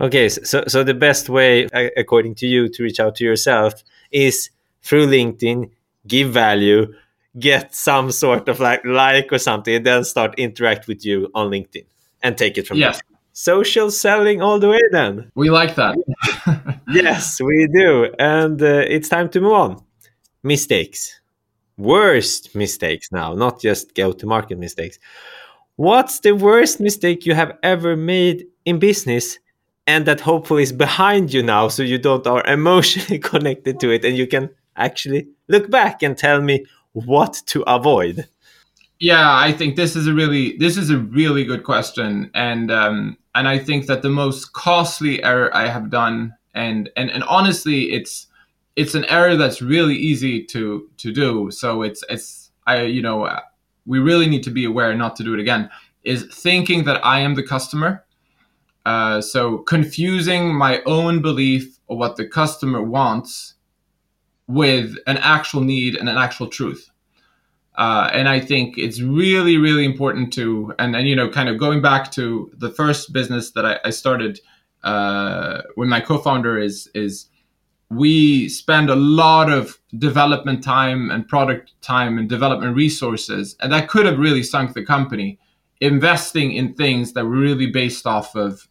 Okay, 0.00 0.28
so 0.28 0.62
so 0.68 0.84
the 0.84 0.94
best 0.94 1.28
way, 1.28 1.66
according 1.96 2.36
to 2.36 2.46
you, 2.46 2.68
to 2.68 2.82
reach 2.84 3.00
out 3.00 3.16
to 3.16 3.24
yourself 3.24 3.82
is 4.12 4.50
through 4.80 5.08
LinkedIn, 5.08 5.70
give 6.06 6.30
value, 6.30 6.94
get 7.38 7.74
some 7.74 8.12
sort 8.12 8.48
of 8.48 8.60
like 8.60 8.84
like 8.84 9.32
or 9.32 9.38
something, 9.38 9.74
and 9.74 9.84
then 9.84 10.04
start 10.04 10.38
interact 10.38 10.86
with 10.86 11.04
you 11.04 11.28
on 11.34 11.50
LinkedIn 11.50 11.84
and 12.22 12.38
take 12.38 12.56
it 12.56 12.66
from 12.66 12.78
yes. 12.78 12.96
there. 12.96 13.18
Social 13.32 13.90
selling 13.90 14.40
all 14.40 14.58
the 14.58 14.68
way, 14.68 14.80
then. 14.90 15.30
We 15.34 15.50
like 15.50 15.74
that. 15.76 15.96
yes, 16.88 17.40
we 17.40 17.68
do, 17.72 18.12
and 18.18 18.60
uh, 18.62 18.84
it's 18.88 19.08
time 19.08 19.28
to 19.30 19.40
move 19.40 19.52
on. 19.52 19.84
Mistakes, 20.44 21.20
worst 21.78 22.54
mistakes 22.54 23.10
now, 23.10 23.34
not 23.34 23.60
just 23.60 23.94
go-to-market 23.94 24.58
mistakes. 24.58 24.98
What's 25.76 26.20
the 26.20 26.32
worst 26.32 26.80
mistake 26.80 27.24
you 27.24 27.34
have 27.34 27.56
ever 27.62 27.96
made 27.96 28.46
in 28.64 28.78
business 28.78 29.38
and 29.86 30.04
that 30.06 30.20
hopefully 30.20 30.64
is 30.64 30.72
behind 30.72 31.32
you 31.32 31.42
now 31.42 31.68
so 31.68 31.82
you 31.82 31.98
don't 31.98 32.26
are 32.26 32.44
emotionally 32.46 33.18
connected 33.32 33.80
to 33.80 33.90
it 33.90 34.04
and 34.04 34.16
you 34.16 34.26
can 34.26 34.50
actually 34.76 35.28
look 35.48 35.70
back 35.70 36.02
and 36.02 36.16
tell 36.16 36.40
me 36.40 36.66
what 36.92 37.42
to 37.46 37.62
avoid? 37.62 38.28
Yeah, 39.00 39.36
I 39.36 39.52
think 39.52 39.76
this 39.76 39.94
is 39.94 40.06
a 40.06 40.14
really 40.14 40.56
this 40.56 40.76
is 40.76 40.90
a 40.90 40.98
really 40.98 41.44
good 41.44 41.62
question, 41.62 42.30
and 42.34 42.70
um, 42.72 43.16
and 43.34 43.46
I 43.46 43.58
think 43.58 43.86
that 43.86 44.02
the 44.02 44.08
most 44.08 44.52
costly 44.52 45.22
error 45.22 45.54
I 45.54 45.68
have 45.68 45.88
done, 45.90 46.34
and 46.54 46.90
and 46.96 47.08
and 47.08 47.22
honestly, 47.24 47.92
it's 47.92 48.26
it's 48.78 48.94
an 48.94 49.04
error 49.06 49.36
that's 49.36 49.60
really 49.60 49.96
easy 49.96 50.44
to 50.44 50.88
to 50.98 51.12
do. 51.12 51.50
So 51.50 51.82
it's 51.82 52.04
it's 52.08 52.52
I 52.66 52.82
you 52.82 53.02
know 53.02 53.28
we 53.84 53.98
really 53.98 54.28
need 54.28 54.44
to 54.44 54.50
be 54.50 54.64
aware 54.64 54.94
not 54.94 55.16
to 55.16 55.24
do 55.24 55.34
it 55.34 55.40
again. 55.40 55.68
Is 56.04 56.26
thinking 56.32 56.84
that 56.84 57.04
I 57.04 57.20
am 57.20 57.34
the 57.34 57.42
customer. 57.42 58.04
Uh, 58.86 59.20
so 59.20 59.58
confusing 59.58 60.54
my 60.54 60.80
own 60.86 61.20
belief 61.20 61.78
of 61.90 61.98
what 61.98 62.16
the 62.16 62.26
customer 62.26 62.80
wants 62.80 63.54
with 64.46 64.94
an 65.06 65.18
actual 65.18 65.60
need 65.60 65.96
and 65.96 66.08
an 66.08 66.16
actual 66.16 66.46
truth. 66.46 66.90
Uh, 67.74 68.10
and 68.14 68.28
I 68.28 68.40
think 68.40 68.78
it's 68.78 69.00
really, 69.00 69.56
really 69.58 69.84
important 69.84 70.32
to, 70.34 70.74
and, 70.78 70.96
and 70.96 71.06
you 71.06 71.14
know, 71.14 71.28
kind 71.28 71.48
of 71.48 71.58
going 71.58 71.82
back 71.82 72.10
to 72.12 72.50
the 72.56 72.70
first 72.70 73.12
business 73.12 73.50
that 73.52 73.66
I, 73.66 73.78
I 73.84 73.90
started 73.90 74.40
uh, 74.84 75.62
when 75.74 75.88
my 75.88 76.00
co-founder 76.00 76.58
is 76.58 76.88
is 76.94 77.28
we 77.90 78.48
spend 78.48 78.90
a 78.90 78.96
lot 78.96 79.50
of 79.50 79.78
development 79.96 80.62
time 80.62 81.10
and 81.10 81.26
product 81.26 81.72
time 81.80 82.18
and 82.18 82.28
development 82.28 82.76
resources, 82.76 83.56
and 83.60 83.72
that 83.72 83.88
could 83.88 84.06
have 84.06 84.18
really 84.18 84.42
sunk 84.42 84.74
the 84.74 84.84
company 84.84 85.38
investing 85.80 86.52
in 86.52 86.74
things 86.74 87.12
that 87.12 87.24
were 87.24 87.30
really 87.30 87.70
based 87.70 88.06
off 88.06 88.34
of 88.34 88.68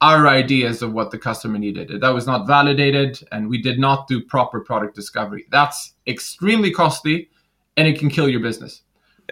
our 0.00 0.28
ideas 0.28 0.82
of 0.82 0.92
what 0.92 1.10
the 1.10 1.18
customer 1.18 1.58
needed. 1.58 2.00
That 2.00 2.10
was 2.10 2.26
not 2.26 2.46
validated, 2.46 3.20
and 3.32 3.48
we 3.48 3.60
did 3.60 3.78
not 3.78 4.06
do 4.06 4.20
proper 4.20 4.60
product 4.60 4.94
discovery. 4.94 5.46
That's 5.50 5.94
extremely 6.06 6.70
costly, 6.70 7.30
and 7.76 7.88
it 7.88 7.98
can 7.98 8.10
kill 8.10 8.28
your 8.28 8.40
business. 8.40 8.82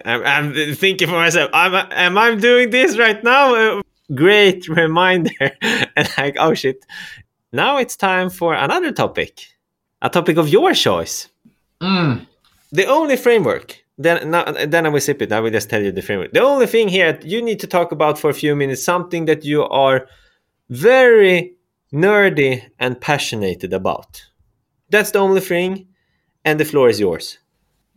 I'm, 0.04 0.24
I'm 0.24 0.74
thinking 0.74 1.08
for 1.08 1.14
myself, 1.14 1.50
am, 1.52 1.74
am 1.74 2.18
I 2.18 2.34
doing 2.34 2.70
this 2.70 2.98
right 2.98 3.22
now? 3.22 3.82
Great 4.14 4.68
reminder. 4.68 5.30
and 5.62 6.08
like, 6.18 6.36
oh 6.38 6.54
shit. 6.54 6.84
Now 7.56 7.78
it's 7.78 7.96
time 7.96 8.28
for 8.28 8.52
another 8.52 8.92
topic, 8.92 9.46
a 10.02 10.10
topic 10.10 10.36
of 10.36 10.46
your 10.46 10.74
choice. 10.74 11.30
Mm. 11.80 12.26
The 12.70 12.84
only 12.84 13.16
framework. 13.16 13.82
Then, 13.96 14.30
now, 14.30 14.44
then 14.66 14.84
I 14.84 14.90
will 14.90 15.00
sip 15.00 15.22
it. 15.22 15.32
I 15.32 15.40
will 15.40 15.50
just 15.50 15.70
tell 15.70 15.82
you 15.82 15.90
the 15.90 16.02
framework. 16.02 16.34
The 16.34 16.42
only 16.42 16.66
thing 16.66 16.88
here 16.88 17.18
you 17.22 17.40
need 17.40 17.58
to 17.60 17.66
talk 17.66 17.92
about 17.92 18.18
for 18.18 18.28
a 18.28 18.34
few 18.34 18.54
minutes, 18.54 18.84
something 18.84 19.24
that 19.24 19.46
you 19.46 19.62
are 19.64 20.06
very 20.68 21.54
nerdy 21.90 22.62
and 22.78 23.00
passionate 23.00 23.64
about. 23.64 24.26
That's 24.90 25.12
the 25.12 25.20
only 25.20 25.40
thing, 25.40 25.88
and 26.44 26.60
the 26.60 26.66
floor 26.66 26.90
is 26.90 27.00
yours. 27.00 27.38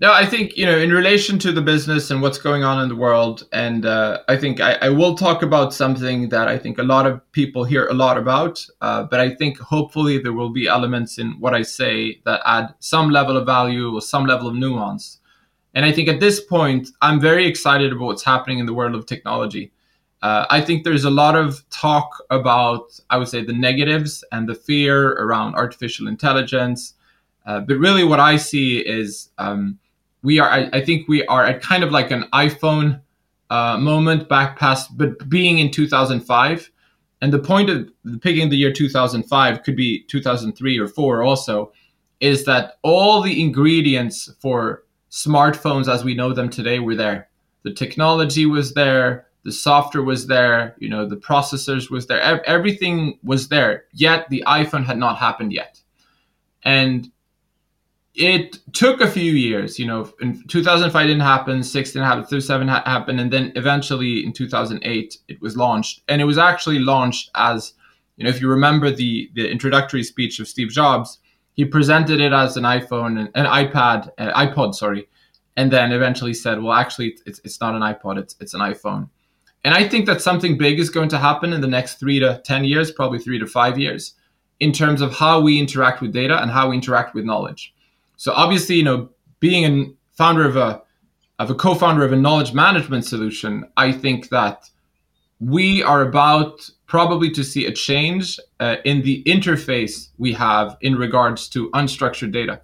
No, 0.02 0.14
I 0.14 0.26
think 0.26 0.56
you 0.56 0.66
know 0.66 0.78
in 0.78 0.92
relation 0.92 1.38
to 1.40 1.52
the 1.52 1.62
business 1.62 2.10
and 2.10 2.22
what's 2.22 2.38
going 2.38 2.64
on 2.64 2.82
in 2.82 2.88
the 2.88 2.96
world, 2.96 3.46
and 3.52 3.86
uh, 3.86 4.20
I 4.30 4.38
think 4.38 4.62
I, 4.62 4.76
I, 4.76 4.90
will 4.90 5.14
talk 5.14 5.44
about 5.44 5.74
something 5.74 6.30
that 6.30 6.48
I 6.48 6.58
think 6.58 6.78
a 6.78 6.84
lot 6.84 7.06
of 7.06 7.20
people 7.34 7.66
hear 7.66 7.86
a 7.88 7.94
lot 7.94 8.18
about. 8.18 8.66
Uh, 8.80 9.04
but 9.04 9.20
I 9.20 9.36
think 9.36 9.58
hopefully 9.58 10.18
there 10.18 10.32
will 10.32 10.52
be 10.52 10.68
elements 10.68 11.18
in 11.18 11.38
what 11.42 11.54
I 11.54 11.64
say 11.64 12.22
that 12.24 12.40
add 12.46 12.74
some 12.80 13.10
level 13.10 13.36
of 13.36 13.46
value 13.46 13.94
or 13.94 14.02
some 14.02 14.26
level 14.26 14.48
of 14.48 14.56
nuance. 14.56 15.20
And 15.74 15.86
I 15.86 15.92
think 15.92 16.08
at 16.08 16.22
this 16.22 16.40
point, 16.40 16.88
I'm 17.02 17.20
very 17.20 17.46
excited 17.46 17.92
about 17.92 18.06
what's 18.06 18.24
happening 18.24 18.60
in 18.60 18.66
the 18.66 18.74
world 18.74 18.96
of 18.96 19.06
technology. 19.06 19.74
Uh, 20.22 20.46
I 20.50 20.62
think 20.62 20.86
there's 20.86 21.04
a 21.04 21.10
lot 21.10 21.36
of 21.36 21.70
talk 21.72 22.24
about, 22.30 22.98
I 23.10 23.18
would 23.18 23.28
say, 23.28 23.44
the 23.44 23.54
negatives 23.54 24.24
and 24.32 24.48
the 24.48 24.56
fear 24.56 25.10
around 25.10 25.56
artificial 25.56 26.08
intelligence. 26.08 26.94
Uh, 27.46 27.60
but 27.60 27.78
really, 27.78 28.06
what 28.06 28.22
I 28.22 28.38
see 28.38 28.80
is 28.80 29.30
um, 29.38 29.78
we 30.22 30.40
are, 30.40 30.50
I, 30.50 30.70
I, 30.74 30.86
think 30.86 31.08
we 31.08 31.26
are 31.28 31.46
at 31.46 31.62
kind 31.62 31.84
of 31.84 31.92
like 31.92 32.12
an 32.12 32.26
iPhone 32.34 33.02
uh, 33.50 33.78
moment 33.78 34.28
back 34.30 34.58
past, 34.58 34.98
but 34.98 35.30
being 35.30 35.60
in 35.60 35.72
2005. 35.72 36.72
And 37.22 37.34
the 37.34 37.40
point 37.40 37.70
of 37.70 37.90
picking 38.22 38.50
the 38.50 38.58
year 38.58 38.72
2005 38.72 39.64
could 39.64 39.76
be 39.76 40.04
2003 40.04 40.80
or 40.80 40.88
four 40.88 41.24
also, 41.24 41.72
is 42.20 42.46
that 42.46 42.78
all 42.82 43.22
the 43.22 43.42
ingredients 43.42 44.32
for 44.40 44.84
smartphones 45.10 45.92
as 45.92 46.04
we 46.04 46.14
know 46.14 46.34
them 46.34 46.50
today 46.50 46.80
were 46.80 46.96
there. 46.96 47.30
The 47.64 47.74
technology 47.74 48.46
was 48.46 48.74
there 48.74 49.28
the 49.44 49.52
software 49.52 50.04
was 50.04 50.28
there, 50.28 50.76
you 50.80 50.90
know, 50.90 51.06
the 51.06 51.16
processors 51.16 51.90
was 51.90 52.08
there, 52.08 52.46
everything 52.46 53.18
was 53.24 53.48
there. 53.48 53.86
Yet 53.94 54.30
the 54.30 54.44
iPhone 54.46 54.86
had 54.86 54.98
not 54.98 55.18
happened 55.18 55.54
yet, 55.54 55.82
and 56.64 57.10
it 58.16 58.58
took 58.74 59.02
a 59.02 59.10
few 59.10 59.32
years. 59.34 59.80
You 59.80 59.88
know, 59.88 60.12
in 60.22 60.44
2005 60.48 61.08
didn't 61.08 61.22
happen, 61.22 61.64
six 61.64 61.92
didn't 61.92 62.08
happen, 62.08 62.24
2007 62.24 62.68
happened, 62.68 63.20
and 63.20 63.32
then 63.32 63.52
eventually 63.56 64.26
in 64.26 64.34
2008 64.34 65.18
it 65.28 65.42
was 65.42 65.56
launched, 65.56 66.02
and 66.08 66.22
it 66.22 66.26
was 66.26 66.38
actually 66.38 66.80
launched 66.80 67.32
as, 67.36 67.74
you 68.18 68.24
know, 68.24 68.30
if 68.30 68.42
you 68.42 68.50
remember 68.50 68.92
the 68.92 69.30
the 69.34 69.50
introductory 69.50 70.04
speech 70.04 70.40
of 70.40 70.48
Steve 70.48 70.70
Jobs, 70.70 71.20
he 71.54 71.66
presented 71.66 72.20
it 72.20 72.34
as 72.34 72.58
an 72.58 72.64
iPhone 72.64 73.20
and 73.20 73.30
an 73.36 73.46
iPad, 73.46 74.10
uh, 74.18 74.34
iPod, 74.34 74.76
sorry, 74.76 75.08
and 75.56 75.72
then 75.72 75.92
eventually 75.92 76.34
said, 76.34 76.62
well, 76.62 76.74
actually, 76.74 77.18
it's 77.26 77.40
it's 77.44 77.62
not 77.62 77.76
an 77.76 77.82
iPod, 77.82 78.18
it's 78.18 78.36
it's 78.40 78.54
an 78.54 78.62
iPhone. 78.62 79.10
And 79.64 79.74
I 79.74 79.88
think 79.88 80.06
that 80.06 80.22
something 80.22 80.58
big 80.58 80.80
is 80.80 80.90
going 80.90 81.10
to 81.10 81.18
happen 81.18 81.52
in 81.52 81.60
the 81.60 81.68
next 81.68 82.00
three 82.00 82.18
to 82.20 82.42
10 82.46 82.64
years, 82.64 82.92
probably 82.92 83.20
three 83.20 83.40
to 83.40 83.46
five 83.46 83.78
years, 83.78 84.14
in 84.62 84.72
terms 84.72 85.02
of 85.02 85.14
how 85.14 85.42
we 85.42 85.60
interact 85.60 86.02
with 86.02 86.14
data 86.14 86.42
and 86.42 86.50
how 86.50 86.70
we 86.70 86.76
interact 86.76 87.14
with 87.14 87.26
knowledge. 87.26 87.74
So 88.20 88.34
obviously, 88.34 88.76
you 88.76 88.84
know, 88.84 89.10
being 89.40 89.66
a 89.66 89.94
founder 90.12 90.46
of 90.46 90.58
a 90.58 90.82
of 91.40 91.50
a 91.50 91.56
co-founder 91.56 92.04
of 92.04 92.12
a 92.12 92.18
knowledge 92.18 92.54
management 92.54 93.06
solution, 93.06 93.64
I 93.78 93.94
think 93.94 94.28
that 94.28 94.70
we 95.40 95.82
are 95.82 96.02
about 96.02 96.70
probably 96.86 97.32
to 97.32 97.46
see 97.46 97.66
a 97.66 97.72
change 97.72 98.38
uh, 98.60 98.76
in 98.84 99.04
the 99.04 99.24
interface 99.24 100.10
we 100.18 100.34
have 100.34 100.76
in 100.82 100.98
regards 100.98 101.48
to 101.50 101.70
unstructured 101.70 102.34
data. 102.34 102.60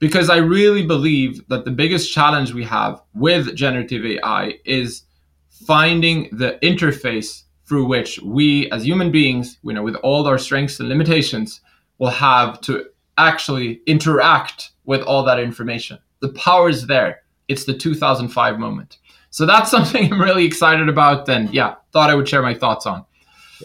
Because 0.00 0.28
I 0.28 0.36
really 0.36 0.84
believe 0.84 1.48
that 1.48 1.64
the 1.64 1.70
biggest 1.70 2.12
challenge 2.12 2.52
we 2.52 2.64
have 2.64 3.00
with 3.14 3.56
generative 3.56 4.04
AI 4.04 4.58
is 4.66 5.04
finding 5.48 6.28
the 6.30 6.58
interface 6.62 7.44
through 7.64 7.86
which 7.86 8.20
we 8.20 8.70
as 8.70 8.84
human 8.84 9.10
beings, 9.10 9.56
you 9.62 9.72
know, 9.72 9.82
with 9.82 9.96
all 9.96 10.26
our 10.26 10.36
strengths 10.36 10.78
and 10.78 10.90
limitations, 10.90 11.62
will 11.96 12.10
have 12.10 12.60
to 12.60 12.84
actually 13.18 13.82
interact 13.86 14.70
with 14.84 15.02
all 15.02 15.22
that 15.24 15.38
information. 15.38 15.98
The 16.20 16.30
power 16.30 16.68
is 16.68 16.86
there. 16.86 17.22
It's 17.48 17.64
the 17.64 17.74
2005 17.74 18.58
moment. 18.58 18.98
So 19.30 19.44
that's 19.44 19.70
something 19.76 20.12
I'm 20.12 20.20
really 20.20 20.44
excited 20.44 20.88
about. 20.88 21.28
And 21.28 21.52
yeah, 21.52 21.74
thought 21.92 22.10
I 22.10 22.14
would 22.14 22.28
share 22.28 22.42
my 22.42 22.54
thoughts 22.54 22.86
on. 22.86 23.04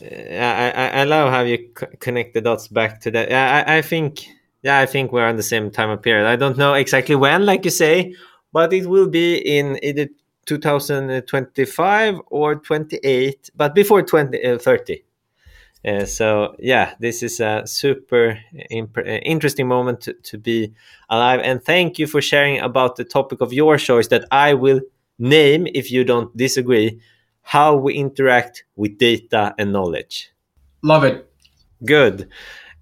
I, 0.01 0.71
I, 0.75 0.87
I 0.87 1.03
love 1.03 1.31
how 1.31 1.41
you 1.41 1.69
connect 1.99 2.33
the 2.33 2.41
dots 2.41 2.67
back 2.67 2.99
to 3.01 3.11
that. 3.11 3.31
I, 3.31 3.77
I 3.77 3.81
think 3.81 4.25
yeah, 4.63 4.79
I 4.79 4.85
think 4.85 5.11
we're 5.11 5.27
on 5.27 5.35
the 5.35 5.43
same 5.43 5.69
time 5.69 5.89
of 5.89 6.01
period. 6.01 6.25
I 6.25 6.37
don't 6.37 6.57
know 6.57 6.73
exactly 6.73 7.15
when, 7.15 7.45
like 7.45 7.65
you 7.65 7.71
say, 7.71 8.15
but 8.53 8.71
it 8.71 8.87
will 8.87 9.09
be 9.09 9.35
in 9.35 9.77
either 9.83 10.07
2025 10.45 12.21
or 12.27 12.55
28, 12.55 13.49
but 13.55 13.75
before 13.75 14.01
2030. 14.01 14.93
Uh, 14.93 14.97
uh, 15.85 16.05
so 16.05 16.55
yeah, 16.59 16.93
this 16.99 17.23
is 17.23 17.39
a 17.39 17.63
super 17.65 18.39
imp- 18.69 18.97
uh, 18.97 19.01
interesting 19.01 19.67
moment 19.67 20.01
to, 20.01 20.13
to 20.13 20.37
be 20.37 20.73
alive. 21.09 21.41
And 21.43 21.63
thank 21.63 21.99
you 21.99 22.07
for 22.07 22.21
sharing 22.21 22.59
about 22.59 22.95
the 22.95 23.03
topic 23.03 23.41
of 23.41 23.51
your 23.51 23.77
choice 23.77 24.07
that 24.07 24.25
I 24.31 24.53
will 24.53 24.81
name, 25.19 25.67
if 25.73 25.91
you 25.91 26.03
don't 26.03 26.35
disagree, 26.37 26.99
how 27.41 27.75
we 27.75 27.95
interact 27.95 28.63
with 28.75 28.97
data 28.97 29.53
and 29.57 29.73
knowledge. 29.73 30.31
Love 30.81 31.03
it. 31.03 31.29
Good. 31.85 32.29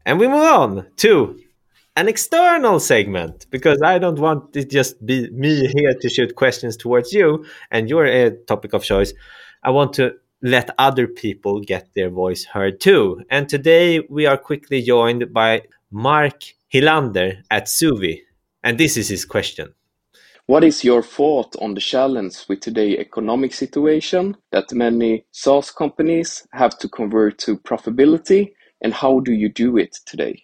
And 0.06 0.20
we 0.20 0.28
move 0.28 0.44
on 0.44 0.88
to 0.98 1.40
an 1.96 2.08
external 2.08 2.80
segment 2.80 3.48
because 3.50 3.82
I 3.84 3.98
don't 4.00 4.20
want 4.20 4.56
it 4.56 4.70
just 4.70 5.04
be 5.06 5.30
me 5.32 5.68
here 5.68 5.94
to 6.00 6.10
shoot 6.10 6.36
questions 6.36 6.78
towards 6.78 7.12
you 7.12 7.46
and 7.70 7.90
your 7.90 8.08
uh, 8.08 8.32
topic 8.48 8.74
of 8.74 8.84
choice. 8.84 9.14
I 9.64 9.72
want 9.72 9.94
to 9.94 10.16
let 10.42 10.70
other 10.78 11.08
people 11.08 11.60
get 11.60 11.94
their 11.94 12.10
voice 12.10 12.46
heard 12.46 12.80
too. 12.80 13.24
And 13.30 13.48
today 13.48 14.00
we 14.10 14.26
are 14.26 14.38
quickly 14.38 14.82
joined 14.82 15.34
by 15.34 15.64
Marc 15.92 16.44
Hillander 16.74 17.44
at 17.52 17.66
Zuuvi. 17.66 18.22
And 18.64 18.78
this 18.78 18.98
is 18.98 19.10
his 19.10 19.26
question. 19.26 19.74
What 20.48 20.64
is 20.64 20.84
your 20.84 21.04
thought 21.04 21.56
on 21.62 21.76
the 21.76 21.82
challenge 21.82 22.46
with 22.50 22.62
today's 22.62 23.00
economic 23.00 23.54
situation 23.54 24.36
that 24.52 24.74
many 24.74 25.26
SaaS 25.32 25.72
companies 25.72 26.48
have 26.52 26.78
to 26.80 26.90
convert 26.90 27.38
to 27.40 27.58
profitability 27.58 28.54
and 28.82 28.94
how 28.94 29.20
do 29.20 29.32
you 29.32 29.50
do 29.50 29.78
it 29.78 29.98
today? 30.06 30.44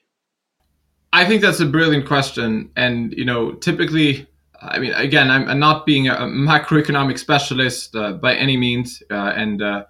I 1.12 1.25
think 1.25 1.41
that's 1.41 1.60
a 1.60 1.65
brilliant 1.65 2.05
question. 2.05 2.69
And, 2.75 3.13
you 3.13 3.25
know, 3.25 3.53
typically, 3.53 4.27
I 4.62 4.80
mean, 4.80 4.93
again, 4.93 5.30
I'm, 5.30 5.60
not 5.60 5.86
being 5.86 6.08
a 6.08 6.15
macroeconomic 6.15 7.20
specialist 7.20 7.96
uh, 7.96 8.13
by 8.13 8.36
any 8.36 8.58
means. 8.58 9.02
Uh, 9.10 9.34
and 9.36 9.62
uh, 9.62 9.86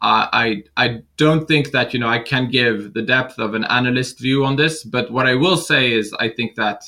I, 0.00 0.64
I 0.76 1.02
don't 1.16 1.46
think 1.46 1.70
that, 1.72 1.92
you 1.92 2.00
know, 2.00 2.08
I 2.08 2.18
can 2.18 2.50
give 2.50 2.94
the 2.94 3.02
depth 3.02 3.38
of 3.38 3.54
an 3.54 3.64
analyst 3.64 4.20
view 4.20 4.44
on 4.44 4.56
this. 4.56 4.84
But 4.84 5.10
what 5.10 5.26
I 5.26 5.34
will 5.34 5.56
say 5.56 5.92
is, 5.92 6.14
I 6.20 6.28
think 6.28 6.54
that 6.56 6.82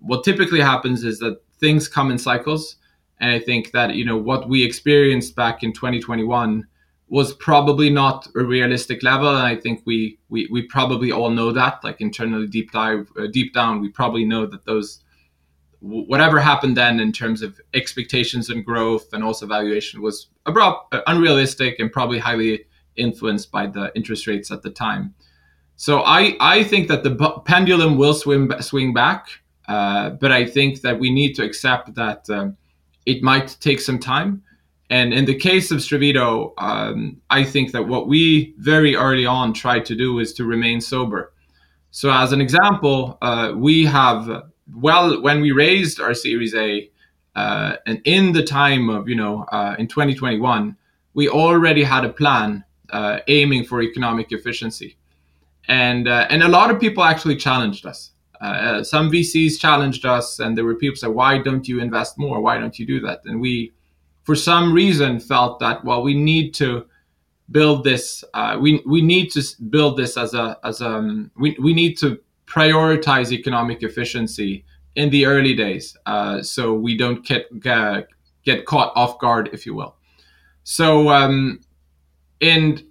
what 0.00 0.24
typically 0.24 0.60
happens 0.60 1.04
is 1.04 1.18
that 1.20 1.42
things 1.58 1.88
come 1.88 2.10
in 2.10 2.18
cycles. 2.18 2.76
And 3.20 3.30
I 3.30 3.38
think 3.38 3.72
that, 3.72 3.94
you 3.94 4.04
know, 4.04 4.16
what 4.16 4.48
we 4.48 4.64
experienced 4.64 5.36
back 5.36 5.62
in 5.62 5.72
2021 5.72 6.66
was 7.10 7.34
probably 7.34 7.90
not 7.90 8.28
a 8.36 8.44
realistic 8.44 9.02
level 9.02 9.28
and 9.28 9.44
i 9.44 9.56
think 9.56 9.82
we 9.84 10.16
we, 10.28 10.48
we 10.50 10.62
probably 10.62 11.10
all 11.10 11.28
know 11.28 11.50
that 11.50 11.82
like 11.82 12.00
internally 12.00 12.46
deep 12.46 12.70
dive 12.70 13.10
uh, 13.18 13.26
deep 13.32 13.52
down 13.52 13.80
we 13.80 13.88
probably 13.88 14.24
know 14.24 14.46
that 14.46 14.64
those 14.64 15.02
whatever 15.80 16.38
happened 16.38 16.76
then 16.76 17.00
in 17.00 17.12
terms 17.12 17.42
of 17.42 17.60
expectations 17.74 18.50
and 18.50 18.64
growth 18.64 19.12
and 19.12 19.24
also 19.24 19.46
valuation 19.46 20.02
was 20.02 20.28
abrupt, 20.46 20.92
uh, 20.94 21.00
unrealistic 21.06 21.78
and 21.78 21.90
probably 21.90 22.18
highly 22.18 22.64
influenced 22.96 23.50
by 23.50 23.66
the 23.66 23.90
interest 23.94 24.26
rates 24.26 24.50
at 24.50 24.62
the 24.62 24.70
time 24.70 25.14
so 25.76 26.00
i 26.00 26.36
i 26.40 26.62
think 26.62 26.88
that 26.88 27.02
the 27.02 27.42
pendulum 27.44 27.96
will 27.96 28.14
swing 28.14 28.50
swing 28.60 28.92
back 28.92 29.28
uh, 29.68 30.10
but 30.10 30.30
i 30.30 30.44
think 30.44 30.82
that 30.82 30.98
we 30.98 31.10
need 31.10 31.34
to 31.34 31.42
accept 31.42 31.94
that 31.94 32.28
um, 32.28 32.56
it 33.06 33.22
might 33.22 33.56
take 33.60 33.80
some 33.80 33.98
time 33.98 34.42
and 34.90 35.14
in 35.14 35.24
the 35.24 35.36
case 35.36 35.70
of 35.70 35.78
Stravito, 35.78 36.52
um, 36.58 37.20
I 37.30 37.44
think 37.44 37.70
that 37.72 37.86
what 37.86 38.08
we 38.08 38.54
very 38.58 38.96
early 38.96 39.24
on 39.24 39.52
tried 39.52 39.86
to 39.86 39.94
do 39.94 40.18
is 40.18 40.34
to 40.34 40.44
remain 40.44 40.80
sober. 40.80 41.32
So, 41.92 42.10
as 42.10 42.32
an 42.32 42.40
example, 42.40 43.16
uh, 43.22 43.52
we 43.56 43.84
have, 43.84 44.49
well, 44.74 45.20
when 45.22 45.40
we 45.40 45.52
raised 45.52 46.00
our 46.00 46.14
Series 46.14 46.54
A, 46.54 46.90
uh, 47.36 47.76
and 47.86 48.00
in 48.04 48.32
the 48.32 48.42
time 48.42 48.88
of, 48.88 49.08
you 49.08 49.14
know, 49.14 49.44
uh, 49.52 49.76
in 49.78 49.86
2021, 49.86 50.76
we 51.14 51.28
already 51.28 51.82
had 51.82 52.04
a 52.04 52.08
plan 52.08 52.64
uh, 52.90 53.20
aiming 53.28 53.64
for 53.64 53.82
economic 53.82 54.32
efficiency. 54.32 54.96
And, 55.68 56.08
uh, 56.08 56.26
and 56.30 56.42
a 56.42 56.48
lot 56.48 56.70
of 56.70 56.80
people 56.80 57.04
actually 57.04 57.36
challenged 57.36 57.86
us. 57.86 58.12
Uh, 58.40 58.82
some 58.82 59.10
VCs 59.10 59.60
challenged 59.60 60.06
us, 60.06 60.38
and 60.38 60.56
there 60.56 60.64
were 60.64 60.74
people 60.74 60.96
say, 60.96 61.08
"Why 61.08 61.36
don't 61.38 61.68
you 61.68 61.78
invest 61.78 62.16
more? 62.16 62.40
Why 62.40 62.58
don't 62.58 62.78
you 62.78 62.86
do 62.86 62.98
that?" 63.00 63.20
And 63.26 63.38
we 63.38 63.72
for 64.22 64.34
some 64.34 64.72
reason 64.72 65.20
felt 65.20 65.58
that 65.60 65.84
well 65.84 66.02
we 66.02 66.14
need 66.14 66.54
to 66.54 66.86
build 67.50 67.84
this 67.84 68.24
uh, 68.32 68.56
we 68.60 68.82
we 68.86 69.02
need 69.02 69.30
to 69.32 69.42
build 69.68 69.98
this 69.98 70.16
as 70.16 70.32
a 70.34 70.56
as 70.64 70.80
a 70.80 70.88
um, 70.88 71.30
we, 71.36 71.56
we 71.60 71.74
need 71.74 71.98
to 71.98 72.18
prioritize 72.50 73.32
economic 73.32 73.82
efficiency 73.82 74.64
in 74.96 75.08
the 75.10 75.24
early 75.24 75.54
days 75.54 75.96
uh, 76.06 76.42
so 76.42 76.74
we 76.74 76.96
don't 76.96 77.24
get 77.24 77.46
uh, 77.66 78.02
get 78.44 78.66
caught 78.66 78.92
off 78.96 79.18
guard 79.18 79.50
if 79.52 79.64
you 79.66 79.74
will. 79.74 79.94
So 80.64 81.08
um, 81.10 81.60
and 82.40 82.82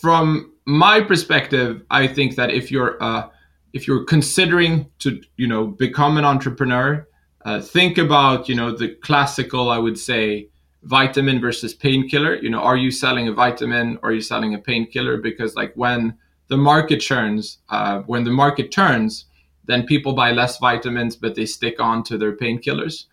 from 0.00 0.52
my 0.64 1.00
perspective 1.00 1.82
i 1.90 2.06
think 2.06 2.36
that 2.36 2.50
if 2.50 2.70
you're 2.70 3.02
uh, 3.02 3.28
if 3.72 3.86
you're 3.86 4.04
considering 4.04 4.86
to 4.98 5.20
you 5.36 5.46
know 5.46 5.66
become 5.66 6.18
an 6.18 6.24
entrepreneur 6.24 7.06
uh, 7.46 7.60
think 7.60 7.96
about 7.96 8.48
you 8.48 8.54
know 8.54 8.70
the 8.70 8.90
classical 9.06 9.70
i 9.70 9.78
would 9.78 9.98
say 9.98 10.48
vitamin 10.82 11.40
versus 11.40 11.74
painkiller. 11.74 12.36
You 12.36 12.50
know 12.50 12.60
are 12.60 12.76
you 12.76 12.90
selling 12.90 13.28
a 13.28 13.32
vitamin? 13.32 13.98
Or 14.02 14.10
are 14.10 14.12
you 14.12 14.20
selling 14.20 14.54
a 14.54 14.58
painkiller? 14.58 15.16
Because 15.18 15.54
like 15.54 15.72
when 15.74 16.16
the 16.48 16.56
market 16.56 16.98
turns 16.98 17.58
uh, 17.70 18.00
when 18.02 18.24
the 18.24 18.30
market 18.30 18.70
turns 18.70 19.26
then 19.66 19.86
people 19.86 20.12
buy 20.12 20.32
less 20.32 20.58
vitamins 20.58 21.16
but 21.16 21.34
they 21.34 21.46
stick 21.46 21.80
on 21.80 22.02
to 22.02 22.18
their 22.18 22.36
painkillers 22.36 23.04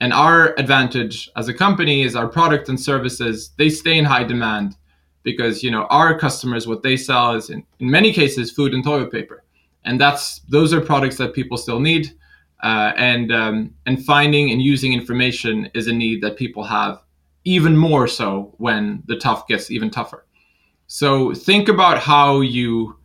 and 0.00 0.12
our 0.12 0.54
advantage 0.58 1.30
as 1.36 1.48
a 1.48 1.54
company 1.54 2.02
is 2.02 2.16
our 2.16 2.28
product 2.28 2.68
and 2.68 2.80
services 2.80 3.52
they 3.58 3.68
stay 3.68 3.98
in 3.98 4.04
high 4.04 4.24
demand 4.24 4.76
because 5.22 5.62
you 5.62 5.70
know 5.70 5.84
our 5.90 6.18
customers 6.18 6.66
what 6.66 6.82
they 6.82 6.96
sell 6.96 7.34
is 7.34 7.50
in, 7.50 7.64
in 7.78 7.90
many 7.90 8.12
cases 8.12 8.50
food 8.50 8.74
and 8.74 8.84
toilet 8.84 9.12
paper 9.12 9.42
and 9.84 10.00
that's 10.00 10.40
those 10.48 10.72
are 10.72 10.80
products 10.80 11.16
that 11.16 11.34
people 11.34 11.56
still 11.56 11.80
need 11.80 12.12
uh, 12.62 12.92
and 12.96 13.32
um, 13.32 13.74
and 13.86 14.04
finding 14.04 14.50
and 14.50 14.62
using 14.62 14.92
information 14.92 15.70
is 15.74 15.88
a 15.88 15.92
need 15.92 16.22
that 16.22 16.36
people 16.36 16.62
have 16.64 17.02
even 17.44 17.76
more 17.76 18.06
so 18.06 18.54
when 18.58 19.02
the 19.06 19.16
tough 19.16 19.48
gets 19.48 19.70
even 19.70 19.90
tougher. 19.90 20.24
So 20.92 21.32
think 21.32 21.68
about 21.68 22.00
how 22.00 22.42
you. 22.42 22.98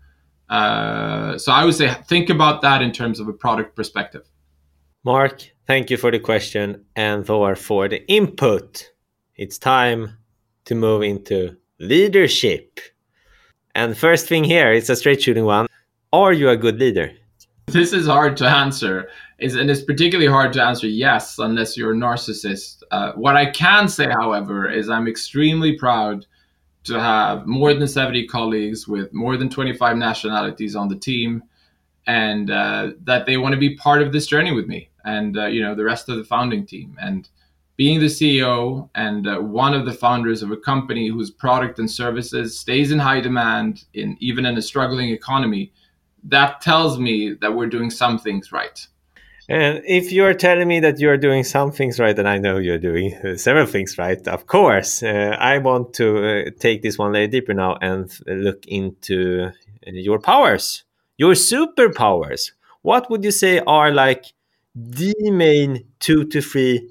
Uh, 0.49 1.37
so 1.37 1.53
I 1.53 1.63
would 1.63 1.73
say 1.73 1.87
think 2.09 2.29
about 2.29 2.61
that 2.61 2.81
in 2.81 2.91
terms 2.91 3.21
of 3.21 3.29
a 3.29 3.33
product 3.33 3.77
perspective. 3.77 4.23
Marc, 5.05 5.49
thank 5.67 5.89
you 5.89 5.95
for 5.95 6.11
the 6.11 6.19
question 6.19 6.83
and 6.97 7.25
Thor 7.25 7.55
for 7.55 7.87
the 7.87 8.05
input. 8.11 8.91
It's 9.37 9.57
time 9.57 10.17
to 10.65 10.75
move 10.75 11.01
into 11.01 11.55
leadership. 11.79 12.81
And 13.73 13.97
first 13.97 14.27
thing 14.27 14.43
here, 14.43 14.73
it's 14.73 14.89
a 14.89 14.95
straight 14.97 15.21
shooting 15.21 15.45
one. 15.45 15.67
Are 16.11 16.33
you 16.33 16.49
a 16.49 16.57
good 16.57 16.79
leader? 16.79 17.13
This 17.67 17.93
is 17.93 18.05
hard 18.05 18.35
to 18.37 18.45
answer 18.45 19.07
is 19.39 19.55
and 19.55 19.71
it's 19.71 19.83
particularly 19.83 20.29
hard 20.29 20.51
to 20.53 20.61
answer 20.61 20.87
yes 20.87 21.39
unless 21.39 21.77
you're 21.77 21.93
a 21.93 21.95
narcissist. 21.95 22.83
Uh, 22.91 23.13
what 23.13 23.37
I 23.37 23.45
can 23.45 23.87
say, 23.87 24.09
however, 24.09 24.69
is 24.69 24.89
I'm 24.89 25.07
extremely 25.07 25.77
proud 25.77 26.25
to 26.87 26.99
have 26.99 27.45
more 27.45 27.73
than 27.73 27.87
70 27.87 28.27
colleagues 28.27 28.87
with 28.87 29.13
more 29.13 29.37
than 29.37 29.49
25 29.49 29.97
nationalities 29.97 30.75
on 30.75 30.87
the 30.87 30.95
team, 30.95 31.43
and 32.05 32.49
uh, 32.49 32.91
that 33.03 33.25
they 33.25 33.37
want 33.37 33.53
to 33.53 33.59
be 33.59 33.75
part 33.75 34.01
of 34.01 34.11
this 34.11 34.27
journey 34.27 34.51
with 34.51 34.67
me, 34.67 34.89
and 35.05 35.37
uh, 35.37 35.45
you 35.45 35.61
know 35.61 35.75
the 35.75 35.83
rest 35.83 36.09
of 36.09 36.17
the 36.17 36.23
founding 36.23 36.65
team, 36.65 36.97
and 37.01 37.29
being 37.77 37.99
the 37.99 38.07
CEO 38.07 38.89
and 38.95 39.27
uh, 39.27 39.37
one 39.37 39.75
of 39.75 39.85
the 39.85 39.93
founders 39.93 40.41
of 40.41 40.51
a 40.51 40.57
company 40.57 41.07
whose 41.07 41.29
product 41.29 41.77
and 41.77 41.89
services 41.89 42.59
stays 42.59 42.91
in 42.91 42.97
high 42.97 43.21
demand 43.21 43.85
in 43.93 44.17
even 44.19 44.45
in 44.45 44.57
a 44.57 44.61
struggling 44.61 45.09
economy, 45.09 45.71
that 46.23 46.59
tells 46.59 46.97
me 46.97 47.33
that 47.39 47.53
we're 47.53 47.67
doing 47.67 47.91
some 47.91 48.17
things 48.17 48.51
right. 48.51 48.87
And 49.49 49.81
if 49.85 50.11
you're 50.11 50.33
telling 50.33 50.67
me 50.67 50.81
that 50.81 50.99
you're 50.99 51.17
doing 51.17 51.45
some 51.45 51.71
things 51.71 51.99
right, 51.99 52.17
and 52.19 52.27
I 52.27 52.37
know 52.37 52.57
you're 52.57 52.77
doing 52.77 53.13
uh, 53.15 53.37
several 53.37 53.65
things 53.65 53.97
right, 53.97 54.27
of 54.27 54.45
course, 54.45 55.01
uh, 55.01 55.37
I 55.39 55.59
want 55.59 55.93
to 55.93 56.17
uh, 56.17 56.49
take 56.59 56.81
this 56.81 56.97
one 56.97 57.13
layer 57.13 57.27
deeper 57.27 57.53
now 57.53 57.77
and 57.81 58.11
look 58.27 58.65
into 58.67 59.45
uh, 59.45 59.51
your 59.93 60.19
powers, 60.19 60.83
your 61.17 61.33
superpowers. 61.33 62.51
What 62.81 63.09
would 63.09 63.23
you 63.23 63.31
say 63.31 63.59
are 63.59 63.89
like 63.89 64.25
the 64.75 65.15
main 65.31 65.85
two 65.99 66.25
to 66.25 66.41
three 66.41 66.89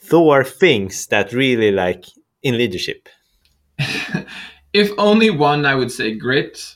Thor 0.00 0.42
things 0.42 1.06
that 1.08 1.32
really 1.32 1.70
like 1.70 2.06
in 2.42 2.58
leadership? 2.58 3.08
if 4.72 4.90
only 4.98 5.30
one, 5.30 5.64
I 5.64 5.76
would 5.76 5.92
say 5.92 6.16
grit. 6.16 6.74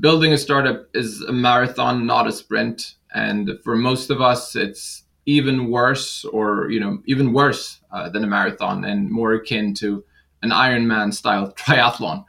Building 0.00 0.32
a 0.32 0.38
startup 0.38 0.88
is 0.94 1.22
a 1.22 1.32
marathon, 1.32 2.06
not 2.06 2.28
a 2.28 2.32
sprint 2.32 2.94
and 3.14 3.50
for 3.64 3.76
most 3.76 4.10
of 4.10 4.20
us 4.20 4.54
it's 4.56 5.04
even 5.26 5.70
worse 5.70 6.24
or 6.26 6.70
you 6.70 6.80
know 6.80 6.98
even 7.06 7.32
worse 7.32 7.80
uh, 7.92 8.08
than 8.08 8.24
a 8.24 8.26
marathon 8.26 8.84
and 8.84 9.10
more 9.10 9.34
akin 9.34 9.74
to 9.74 10.04
an 10.42 10.50
ironman 10.50 11.12
style 11.12 11.52
triathlon 11.56 12.24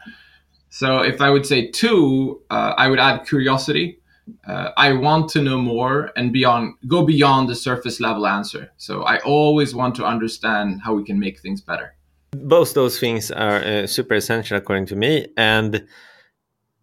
So 0.70 1.00
if 1.00 1.20
I 1.20 1.30
would 1.30 1.46
say 1.46 1.68
two, 1.68 2.42
uh, 2.50 2.74
I 2.78 2.88
would 2.88 3.00
add 3.00 3.26
curiosity. 3.26 4.00
Uh, 4.48 4.70
I 4.78 4.94
want 4.94 5.30
to 5.32 5.42
know 5.42 5.58
more 5.58 6.12
and 6.16 6.32
beyond, 6.32 6.76
go 6.88 7.04
beyond 7.04 7.50
the 7.50 7.56
surface 7.56 8.00
level 8.00 8.28
answer. 8.28 8.72
So 8.78 9.02
I 9.02 9.18
always 9.20 9.74
want 9.74 9.96
to 9.96 10.06
understand 10.06 10.82
how 10.84 10.94
we 10.94 11.04
can 11.04 11.20
make 11.20 11.40
things 11.40 11.62
better. 11.62 11.96
Both 12.32 12.76
those 12.76 13.00
things 13.00 13.32
are 13.32 13.64
uh, 13.64 13.88
super 13.88 14.14
essential 14.14 14.58
according 14.58 14.86
to 14.88 14.96
me. 14.96 15.28
And 15.36 15.88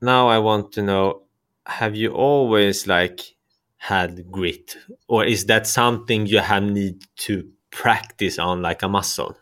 now 0.03 0.27
I 0.29 0.39
want 0.39 0.73
to 0.73 0.83
know: 0.83 1.23
Have 1.67 1.95
you 1.95 2.11
always 2.11 2.89
like 2.89 3.36
had 3.87 4.33
grit, 4.33 4.77
or 5.07 5.25
is 5.25 5.47
that 5.47 5.67
something 5.67 6.27
you 6.27 6.41
have 6.41 6.65
need 6.65 7.05
to 7.17 7.49
practice 7.71 8.37
on 8.37 8.61
like 8.61 8.83
a 8.83 8.89
muscle? 8.89 9.37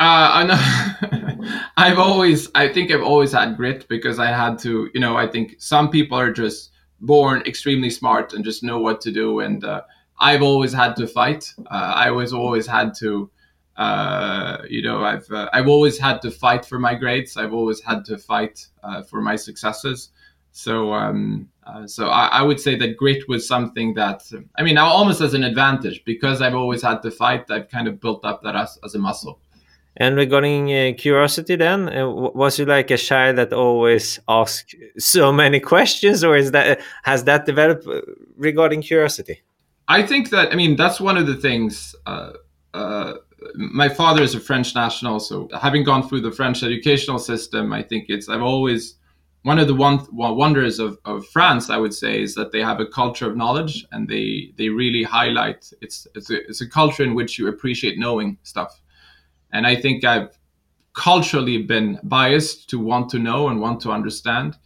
Uh, 0.00 0.30
I 0.38 0.44
know. 0.44 1.50
I've 1.76 1.98
always, 1.98 2.48
I 2.54 2.68
think 2.68 2.90
I've 2.90 3.02
always 3.02 3.32
had 3.32 3.58
grit 3.58 3.86
because 3.86 4.18
I 4.18 4.28
had 4.28 4.58
to, 4.60 4.88
you 4.94 5.00
know, 5.00 5.18
I 5.18 5.26
think 5.26 5.56
some 5.58 5.90
people 5.90 6.18
are 6.18 6.32
just 6.32 6.70
born 7.02 7.42
extremely 7.44 7.90
smart 7.90 8.32
and 8.32 8.42
just 8.44 8.62
know 8.62 8.78
what 8.78 9.02
to 9.02 9.12
do. 9.12 9.40
And 9.40 9.62
uh, 9.62 9.82
I've 10.18 10.42
always 10.42 10.72
had 10.72 10.96
to 10.96 11.06
fight. 11.06 11.52
Uh, 11.70 11.92
I 12.06 12.10
was 12.12 12.32
always 12.32 12.66
had 12.66 12.94
to, 13.00 13.30
uh, 13.76 14.58
you 14.70 14.80
know, 14.80 15.04
I've 15.04 15.30
uh, 15.30 15.50
I've 15.52 15.68
always 15.68 15.98
had 15.98 16.22
to 16.22 16.30
fight 16.30 16.64
for 16.64 16.78
my 16.78 16.94
grades. 16.94 17.36
I've 17.36 17.52
always 17.52 17.82
had 17.82 18.06
to 18.06 18.16
fight 18.16 18.66
uh, 18.82 19.02
for 19.02 19.20
my 19.20 19.36
successes. 19.36 20.10
So 20.52 20.94
um, 20.94 21.48
uh, 21.74 21.86
so 21.86 22.08
I, 22.08 22.26
I, 22.26 22.42
would 22.42 22.58
say 22.58 22.76
that 22.76 22.96
grit 22.96 23.28
was 23.28 23.46
something 23.46 23.94
that 23.94 24.22
I 24.58 24.62
mean, 24.62 24.78
almost 24.78 25.20
as 25.20 25.34
an 25.34 25.44
advantage 25.44 26.02
because 26.04 26.42
I've 26.42 26.54
always 26.54 26.82
had 26.82 27.02
to 27.02 27.10
fight. 27.10 27.50
I've 27.50 27.68
kind 27.68 27.86
of 27.86 28.00
built 28.00 28.24
up 28.24 28.42
that 28.42 28.56
as, 28.56 28.78
as 28.84 28.94
a 28.94 28.98
muscle. 28.98 29.40
And 29.96 30.16
regarding 30.16 30.72
uh, 30.72 30.92
curiosity, 30.96 31.56
then 31.56 31.88
uh, 31.88 32.08
was 32.08 32.58
you 32.58 32.64
like 32.64 32.90
a 32.90 32.96
child 32.96 33.36
that 33.38 33.52
always 33.52 34.18
asked 34.28 34.74
so 34.98 35.32
many 35.32 35.60
questions, 35.74 36.24
or 36.24 36.36
is 36.36 36.52
that 36.52 36.80
has 37.02 37.24
that 37.24 37.46
developed 37.46 37.86
uh, 37.86 38.00
regarding 38.36 38.82
curiosity? 38.82 39.42
I 39.88 40.06
think 40.06 40.30
that 40.30 40.52
I 40.52 40.56
mean 40.56 40.76
that's 40.76 41.00
one 41.00 41.16
of 41.16 41.26
the 41.26 41.36
things. 41.36 41.94
Uh, 42.06 42.32
uh, 42.72 43.14
my 43.54 43.88
father 43.88 44.22
is 44.22 44.34
a 44.34 44.40
French 44.40 44.74
national, 44.74 45.18
so 45.18 45.48
having 45.60 45.82
gone 45.82 46.08
through 46.08 46.20
the 46.20 46.32
French 46.32 46.62
educational 46.62 47.18
system, 47.18 47.72
I 47.72 47.82
think 47.82 48.06
it's 48.08 48.28
I've 48.28 48.42
always 48.42 48.94
one 49.42 49.58
of 49.58 49.68
the 49.68 49.74
one, 49.74 50.06
wonders 50.10 50.78
of, 50.78 50.98
of 51.04 51.26
France, 51.28 51.70
I 51.70 51.78
would 51.78 51.94
say, 51.94 52.22
is 52.22 52.34
that 52.34 52.52
they 52.52 52.60
have 52.60 52.80
a 52.80 52.86
culture 52.86 53.26
of 53.28 53.36
knowledge, 53.36 53.86
and 53.92 54.08
they 54.08 54.52
they 54.56 54.68
really 54.68 55.02
highlight 55.02 55.72
it's 55.80 56.06
it's 56.14 56.30
a, 56.30 56.36
it's 56.48 56.60
a 56.60 56.68
culture 56.68 57.02
in 57.02 57.14
which 57.14 57.38
you 57.38 57.48
appreciate 57.48 57.98
knowing 57.98 58.38
stuff 58.42 58.80
and 59.52 59.66
I 59.66 59.76
think 59.76 60.04
I've 60.04 60.38
culturally 60.94 61.62
been 61.62 61.98
biased 62.02 62.68
to 62.70 62.78
want 62.78 63.10
to 63.10 63.18
know 63.18 63.48
and 63.48 63.60
want 63.60 63.80
to 63.82 63.90
understand. 63.90 64.56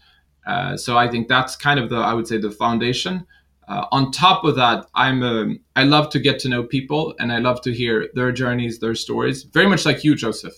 Uh, 0.46 0.76
so 0.76 0.96
I 0.96 1.08
think 1.08 1.28
that's 1.28 1.56
kind 1.56 1.78
of 1.80 1.90
the 1.90 1.96
I 1.96 2.14
would 2.14 2.26
say 2.26 2.38
the 2.38 2.50
foundation. 2.50 3.26
Uh, 3.66 3.86
on 3.92 4.10
top 4.10 4.44
of 4.44 4.56
that, 4.56 4.86
I'm 4.94 5.22
a, 5.22 5.42
um, 5.42 5.60
I 5.74 5.84
love 5.84 6.10
to 6.10 6.20
get 6.20 6.38
to 6.40 6.50
know 6.50 6.64
people 6.64 7.14
and 7.18 7.32
I 7.32 7.38
love 7.38 7.62
to 7.62 7.72
hear 7.72 8.10
their 8.12 8.30
journeys, 8.30 8.78
their 8.78 8.94
stories. 8.94 9.44
Very 9.44 9.66
much 9.66 9.86
like 9.86 10.04
you, 10.04 10.14
Josef. 10.14 10.52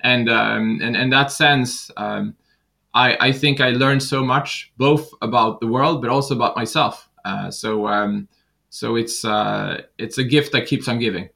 And 0.00 0.28
um, 0.28 0.80
and 0.82 0.96
in 0.96 1.10
that 1.10 1.30
sense, 1.30 1.90
um, 1.96 2.34
I 2.94 3.28
I 3.28 3.32
think 3.32 3.60
I 3.60 3.70
learned 3.70 4.02
so 4.02 4.24
much 4.24 4.72
both 4.76 5.10
about 5.22 5.60
the 5.60 5.66
world 5.66 6.02
but 6.02 6.10
also 6.10 6.34
about 6.34 6.56
myself. 6.56 7.08
Uh, 7.24 7.50
so 7.50 7.86
um, 7.86 8.28
so 8.70 8.96
it's 8.96 9.24
uh, 9.24 9.82
it's 9.98 10.18
a 10.18 10.24
gift 10.24 10.52
that 10.52 10.66
keeps 10.66 10.88
on 10.88 10.98
giving. 10.98 11.28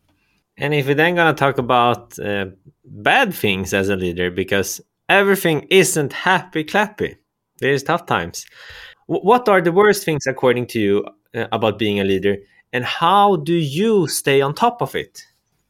And 0.58 0.74
if 0.74 0.86
we're 0.86 0.94
then 0.94 1.14
going 1.14 1.34
to 1.34 1.38
talk 1.38 1.58
about 1.58 2.18
uh, 2.18 2.46
bad 2.84 3.34
things 3.34 3.72
as 3.72 3.88
a 3.88 3.96
leader, 3.96 4.30
because 4.30 4.80
everything 5.08 5.66
isn't 5.70 6.12
happy 6.12 6.62
clappy, 6.64 7.16
there's 7.58 7.82
tough 7.82 8.06
times. 8.06 8.44
W- 9.08 9.24
what 9.26 9.48
are 9.48 9.62
the 9.62 9.72
worst 9.72 10.04
things, 10.04 10.26
according 10.26 10.66
to 10.68 10.80
you, 10.80 11.06
uh, 11.34 11.46
about 11.52 11.78
being 11.78 12.00
a 12.00 12.04
leader, 12.04 12.36
and 12.72 12.84
how 12.84 13.36
do 13.36 13.54
you 13.54 14.06
stay 14.08 14.40
on 14.40 14.54
top 14.54 14.82
of 14.82 14.94
it? 14.94 15.24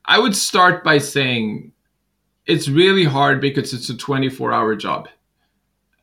I 0.05 0.19
would 0.19 0.35
start 0.35 0.83
by 0.83 0.99
saying 0.99 1.73
it's 2.47 2.69
really 2.69 3.05
hard 3.05 3.41
because 3.41 3.73
it's 3.73 3.89
a 3.89 3.97
24 3.97 4.53
hour 4.53 4.75
job. 4.75 5.09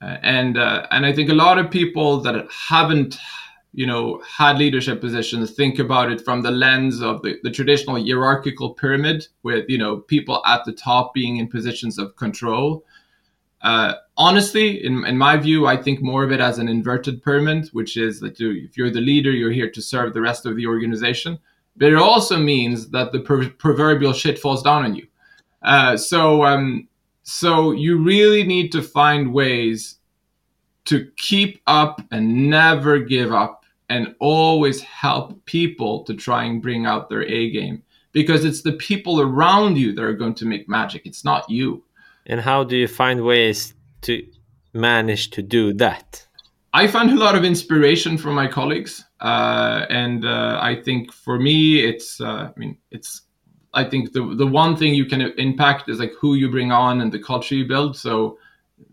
Uh, 0.02 0.18
and 0.22 0.58
uh, 0.58 0.88
and 0.92 1.06
I 1.06 1.14
think 1.14 1.30
a 1.30 1.34
lot 1.34 1.58
of 1.58 1.70
people 1.70 2.22
that 2.22 2.48
haven't 2.52 3.18
you 3.74 3.86
know 3.86 4.22
had 4.28 4.58
leadership 4.58 5.02
positions 5.02 5.52
think 5.52 5.78
about 5.78 6.12
it 6.12 6.22
from 6.22 6.42
the 6.42 6.52
lens 6.52 7.02
of 7.02 7.22
the, 7.22 7.38
the 7.44 7.52
traditional 7.52 8.02
hierarchical 8.02 8.74
pyramid 8.74 9.28
with 9.44 9.66
you 9.70 9.78
know 9.78 9.98
people 9.98 10.42
at 10.46 10.66
the 10.66 10.72
top 10.72 11.14
being 11.14 11.38
in 11.38 11.48
positions 11.48 11.98
of 11.98 12.16
control. 12.16 12.86
Uh, 13.62 13.96
honestly 14.16 14.86
in, 14.86 15.06
in 15.06 15.18
my 15.18 15.36
view 15.36 15.68
i 15.68 15.76
think 15.76 16.02
more 16.02 16.24
of 16.24 16.32
it 16.32 16.40
as 16.40 16.60
an 16.60 16.70
inverted 16.70 17.22
pyramid 17.22 17.68
which 17.74 17.98
is 17.98 18.22
that 18.22 18.40
you, 18.40 18.52
if 18.52 18.78
you're 18.78 18.90
the 18.90 19.02
leader 19.02 19.32
you're 19.32 19.52
here 19.52 19.70
to 19.70 19.82
serve 19.82 20.14
the 20.14 20.22
rest 20.22 20.46
of 20.46 20.56
the 20.56 20.66
organization. 20.66 21.38
But 21.80 21.94
it 21.94 21.98
also 21.98 22.38
means 22.38 22.90
that 22.90 23.14
the 23.14 23.22
proverbial 23.22 24.12
shit 24.12 24.38
falls 24.38 24.62
down 24.62 24.84
on 24.84 24.96
you. 24.96 25.08
Uh, 25.62 25.96
so 25.96 26.44
um, 26.44 26.89
so 27.30 27.72
you 27.72 27.98
really 27.98 28.44
need 28.44 28.72
to 28.72 28.82
find 28.82 29.32
ways 29.32 29.98
to 30.86 31.12
keep 31.18 31.62
up 31.68 32.02
and 32.10 32.50
never 32.50 32.98
give 32.98 33.32
up 33.32 33.64
and 33.88 34.16
always 34.20 34.82
help 34.82 35.46
people 35.46 36.04
to 36.06 36.16
try 36.16 36.44
and 36.46 36.60
bring 36.60 36.88
out 36.88 37.08
their 37.08 37.24
A 37.24 37.52
game 37.52 37.84
because 38.14 38.46
it's 38.46 38.64
the 38.64 38.72
people 38.74 39.22
around 39.22 39.78
you 39.78 39.94
that 39.94 40.04
are 40.04 40.14
going 40.14 40.34
to 40.36 40.46
make 40.46 40.68
magic. 40.68 41.06
It's 41.06 41.24
not 41.24 41.48
you. 41.48 41.84
And 42.26 42.42
how 42.42 42.64
do 42.64 42.76
you 42.76 42.88
find 42.88 43.24
ways 43.24 43.76
to 44.02 44.26
manage 44.74 45.30
to 45.32 45.44
do 45.44 45.72
that? 45.74 46.26
I 46.74 46.88
find 46.88 47.12
a 47.12 47.16
lot 47.16 47.36
of 47.36 47.44
inspiration 47.44 48.18
from 48.18 48.34
my 48.34 48.48
colleagues, 48.48 49.06
uh, 49.22 49.86
and 49.90 50.26
uh, 50.26 50.60
I 50.62 50.82
think 50.82 51.12
for 51.12 51.40
me, 51.40 51.80
it's. 51.80 52.22
Uh, 52.22 52.52
I 52.56 52.60
mean, 52.60 52.78
it's. 52.92 53.22
I 53.80 53.90
think 53.90 54.14
the 54.14 54.24
the 54.36 54.48
one 54.48 54.76
thing 54.76 54.94
you 54.94 55.06
can 55.06 55.22
impact 55.22 55.90
is 55.90 56.00
like 56.00 56.14
who 56.22 56.36
you 56.36 56.50
bring 56.50 56.72
on 56.72 57.02
and 57.02 57.12
the 57.12 57.24
culture 57.32 57.56
you 57.56 57.66
build. 57.66 57.98
So 57.98 58.38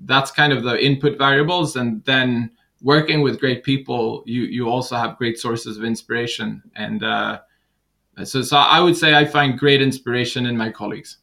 that's 0.04 0.30
kind 0.30 0.52
of 0.52 0.62
the 0.62 0.76
input 0.88 1.18
variables, 1.18 1.76
and 1.76 2.04
then 2.04 2.50
working 2.82 3.22
with 3.22 3.40
great 3.40 3.64
people, 3.64 4.22
you 4.26 4.42
you 4.42 4.68
also 4.68 4.96
have 4.96 5.18
great 5.18 5.38
sources 5.38 5.76
of 5.78 5.84
inspiration, 5.84 6.62
and 6.74 7.02
uh, 7.02 7.40
so 8.24 8.42
so 8.42 8.56
I 8.56 8.80
would 8.80 8.96
say 8.96 9.14
I 9.14 9.24
find 9.24 9.58
great 9.58 9.82
inspiration 9.82 10.46
in 10.46 10.56
my 10.56 10.70
colleagues. 10.70 11.18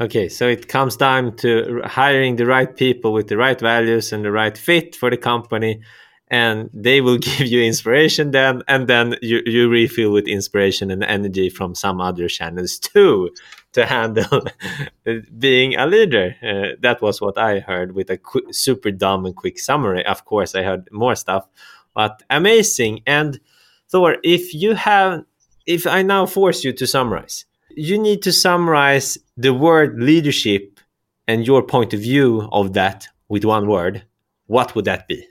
Okay, 0.00 0.28
so 0.28 0.48
it 0.48 0.66
comes 0.66 0.96
down 0.96 1.36
to 1.36 1.80
hiring 1.84 2.36
the 2.36 2.46
right 2.46 2.76
people 2.76 3.12
with 3.12 3.28
the 3.28 3.36
right 3.36 3.60
values 3.60 4.12
and 4.12 4.24
the 4.24 4.32
right 4.32 4.58
fit 4.58 4.96
for 4.96 5.08
the 5.08 5.16
company, 5.16 5.80
and 6.28 6.70
they 6.72 7.00
will 7.00 7.18
give 7.30 7.46
you 7.46 7.62
inspiration 7.62 8.30
then, 8.30 8.62
and 8.68 8.88
then 8.88 9.16
you, 9.22 9.42
you 9.46 9.68
refill 9.68 10.12
with 10.12 10.26
inspiration 10.26 10.90
and 10.90 11.04
energy 11.04 11.48
from 11.48 11.74
some 11.74 12.00
other 12.00 12.28
channels 12.28 12.78
too 12.78 13.30
to 13.72 13.86
handle 13.86 14.46
being 15.38 15.74
a 15.76 15.86
leader. 15.86 16.36
Uh, 16.42 16.76
that 16.80 17.02
was 17.02 17.20
what 17.20 17.36
I 17.36 17.60
heard 17.60 17.94
with 17.94 18.10
a 18.10 18.16
qu- 18.16 18.52
super 18.52 18.90
dumb 18.90 19.26
and 19.26 19.36
quick 19.36 19.58
summary. 19.58 20.04
Of 20.06 20.24
course, 20.24 20.54
I 20.54 20.62
heard 20.62 20.88
more 20.92 21.14
stuff, 21.14 21.46
but 21.94 22.22
amazing. 22.30 23.00
And 23.06 23.40
Thor, 23.88 24.16
if 24.22 24.54
you 24.54 24.74
have, 24.74 25.24
if 25.66 25.86
I 25.86 26.02
now 26.02 26.26
force 26.26 26.64
you 26.64 26.72
to 26.72 26.86
summarize, 26.86 27.44
you 27.76 27.98
need 27.98 28.22
to 28.22 28.32
summarize 28.32 29.18
the 29.36 29.52
word 29.52 30.00
leadership 30.00 30.78
and 31.26 31.46
your 31.46 31.62
point 31.62 31.92
of 31.94 32.00
view 32.00 32.48
of 32.52 32.74
that 32.74 33.08
with 33.28 33.44
one 33.44 33.66
word. 33.66 34.04
What 34.46 34.74
would 34.74 34.84
that 34.84 35.08
be? 35.08 35.26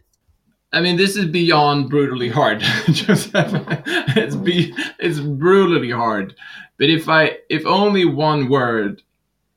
I 0.73 0.81
mean, 0.81 0.97
this 0.97 1.15
is 1.15 1.25
beyond 1.25 1.91
brutally 1.91 2.29
hard. 2.29 2.57
it's 2.87 4.35
be 4.35 4.73
it's 4.99 5.19
brutally 5.19 5.91
hard. 5.91 6.35
But 6.79 6.89
if 6.89 7.07
I 7.07 7.37
if 7.49 7.63
only 7.67 8.05
one 8.05 8.49
word, 8.49 9.03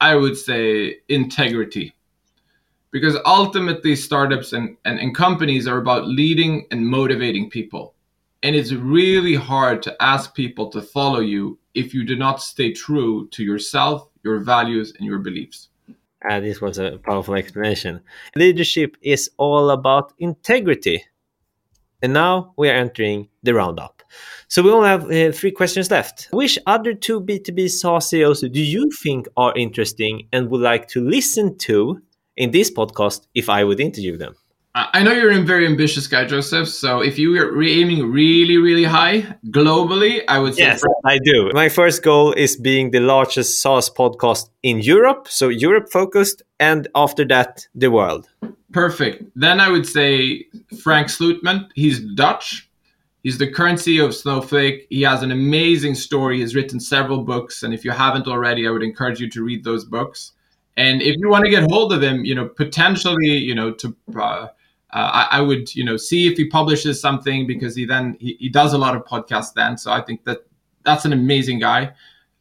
I 0.00 0.14
would 0.14 0.36
say 0.36 0.98
integrity. 1.08 1.94
Because 2.92 3.16
ultimately 3.26 3.96
startups 3.96 4.52
and, 4.52 4.76
and, 4.84 4.98
and 4.98 5.14
companies 5.14 5.66
are 5.66 5.78
about 5.78 6.06
leading 6.06 6.66
and 6.70 6.86
motivating 6.86 7.50
people. 7.50 7.94
And 8.42 8.54
it's 8.54 8.72
really 8.72 9.34
hard 9.34 9.82
to 9.82 10.02
ask 10.02 10.34
people 10.34 10.70
to 10.70 10.80
follow 10.80 11.20
you 11.20 11.58
if 11.74 11.92
you 11.92 12.04
do 12.04 12.16
not 12.16 12.40
stay 12.40 12.72
true 12.72 13.28
to 13.32 13.42
yourself, 13.42 14.08
your 14.22 14.38
values, 14.38 14.94
and 14.96 15.04
your 15.04 15.18
beliefs. 15.18 15.68
Uh, 16.28 16.40
this 16.40 16.60
was 16.60 16.78
a 16.78 16.98
powerful 17.04 17.34
explanation. 17.34 18.00
Leadership 18.34 18.96
is 19.00 19.30
all 19.36 19.70
about 19.70 20.12
integrity. 20.18 21.04
And 22.02 22.12
now 22.12 22.52
we 22.56 22.68
are 22.68 22.74
entering 22.74 23.28
the 23.42 23.54
roundup. 23.54 24.02
So 24.48 24.62
we 24.62 24.70
only 24.70 24.88
have 24.88 25.10
uh, 25.10 25.32
three 25.32 25.50
questions 25.50 25.90
left. 25.90 26.28
Which 26.32 26.58
other 26.66 26.94
two 26.94 27.20
B2B 27.20 27.70
SaaS 27.70 28.10
CEOs 28.10 28.40
do 28.40 28.60
you 28.60 28.90
think 28.90 29.28
are 29.36 29.56
interesting 29.56 30.28
and 30.32 30.50
would 30.50 30.60
like 30.60 30.88
to 30.88 31.00
listen 31.00 31.56
to 31.58 32.02
in 32.36 32.50
this 32.50 32.70
podcast 32.70 33.26
if 33.34 33.48
I 33.48 33.64
would 33.64 33.80
interview 33.80 34.16
them? 34.16 34.34
I 34.78 35.02
know 35.02 35.12
you're 35.12 35.32
a 35.32 35.40
very 35.40 35.64
ambitious 35.64 36.06
guy, 36.06 36.26
Josef. 36.26 36.68
So 36.68 37.00
if 37.00 37.18
you 37.18 37.30
were 37.30 37.62
aiming 37.62 38.12
really, 38.12 38.58
really 38.58 38.84
high 38.84 39.22
globally, 39.46 40.22
I 40.28 40.38
would 40.38 40.54
say. 40.54 40.64
Yes, 40.64 40.82
I 41.06 41.18
do. 41.24 41.50
My 41.54 41.70
first 41.70 42.02
goal 42.02 42.32
is 42.32 42.56
being 42.56 42.90
the 42.90 43.00
largest 43.00 43.62
SaaS 43.62 43.88
podcast 43.88 44.50
in 44.62 44.80
Europe. 44.80 45.28
So 45.30 45.48
Europe 45.48 45.90
focused, 45.90 46.42
and 46.60 46.88
after 46.94 47.24
that, 47.28 47.66
the 47.74 47.90
world. 47.90 48.28
Perfect. 48.70 49.24
Then 49.34 49.60
I 49.60 49.70
would 49.70 49.86
say 49.86 50.44
Frank 50.82 51.08
Slootman. 51.08 51.70
He's 51.74 52.00
Dutch. 52.14 52.68
He's 53.22 53.38
the 53.38 53.50
current 53.50 53.78
CEO 53.78 54.04
of 54.04 54.14
Snowflake. 54.14 54.86
He 54.90 55.00
has 55.02 55.22
an 55.22 55.32
amazing 55.32 55.94
story. 55.94 56.40
He's 56.40 56.54
written 56.54 56.80
several 56.80 57.22
books, 57.22 57.62
and 57.62 57.72
if 57.72 57.82
you 57.82 57.92
haven't 57.92 58.26
already, 58.26 58.68
I 58.68 58.70
would 58.72 58.82
encourage 58.82 59.20
you 59.20 59.30
to 59.30 59.42
read 59.42 59.64
those 59.64 59.86
books. 59.86 60.32
And 60.76 61.00
if 61.00 61.16
you 61.16 61.30
want 61.30 61.46
to 61.46 61.50
get 61.50 61.62
hold 61.70 61.94
of 61.94 62.02
him, 62.02 62.26
you 62.26 62.34
know, 62.34 62.46
potentially, 62.46 63.38
you 63.38 63.54
know, 63.54 63.72
to 63.72 63.96
uh, 64.20 64.48
uh, 64.96 65.26
I, 65.30 65.38
I, 65.38 65.40
would, 65.42 65.74
you 65.74 65.84
know, 65.84 65.98
see 65.98 66.26
if 66.26 66.38
he 66.38 66.46
publishes 66.46 66.98
something 67.02 67.46
because 67.46 67.76
he 67.76 67.84
then 67.84 68.16
he, 68.18 68.38
he 68.40 68.48
does 68.48 68.72
a 68.72 68.78
lot 68.78 68.96
of 68.96 69.04
podcasts 69.04 69.52
then. 69.52 69.76
So 69.76 69.92
I 69.92 70.00
think 70.00 70.24
that 70.24 70.46
that's 70.86 71.04
an 71.04 71.12
amazing 71.12 71.58
guy. 71.58 71.92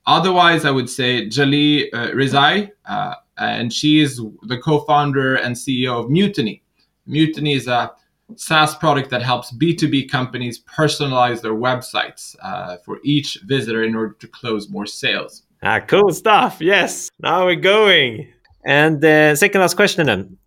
Otherwise, 0.08 0.64
I 0.64 0.72
would 0.72 0.90
say 0.90 1.28
Jaleh 1.28 1.90
uh, 1.94 2.12
Rezaei, 2.12 2.72
uh, 2.86 3.16
and 3.38 3.74
she 3.74 4.00
is 4.00 4.22
the 4.44 4.58
co-founder 4.58 5.36
and 5.36 5.54
CEO 5.54 6.02
of 6.02 6.10
Mutiny. 6.10 6.64
Mutiny 7.06 7.56
is 7.56 7.68
a 7.68 7.92
SaaS 8.38 8.74
product 8.76 9.10
that 9.10 9.22
helps 9.22 9.52
B2B 9.52 10.10
companies 10.10 10.64
personalize 10.64 11.42
their 11.42 11.56
websites 11.56 12.38
uh, 12.42 12.78
for 12.86 13.00
each 13.04 13.38
visitor 13.46 13.84
in 13.84 13.96
order 13.96 14.14
to 14.14 14.28
close 14.30 14.70
more 14.70 14.86
sales. 14.86 15.44
Ah, 15.62 15.82
cool 15.82 16.14
stuff. 16.14 16.62
Yes. 16.62 17.12
Now 17.20 17.46
we're 17.48 17.56
going. 17.56 18.32
And 18.66 19.02
the 19.02 19.32
uh, 19.32 19.36
second 19.36 19.60
last 19.60 19.76
question 19.76 20.06
then. 20.06 20.38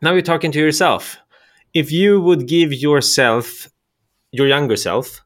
Now 0.00 0.12
you're 0.12 0.22
talking 0.22 0.50
to 0.52 0.58
yourself. 0.58 1.18
If 1.74 1.90
you 1.90 2.20
would 2.20 2.46
give 2.46 2.72
yourself, 2.72 3.70
your 4.30 4.46
younger 4.46 4.76
self, 4.76 5.22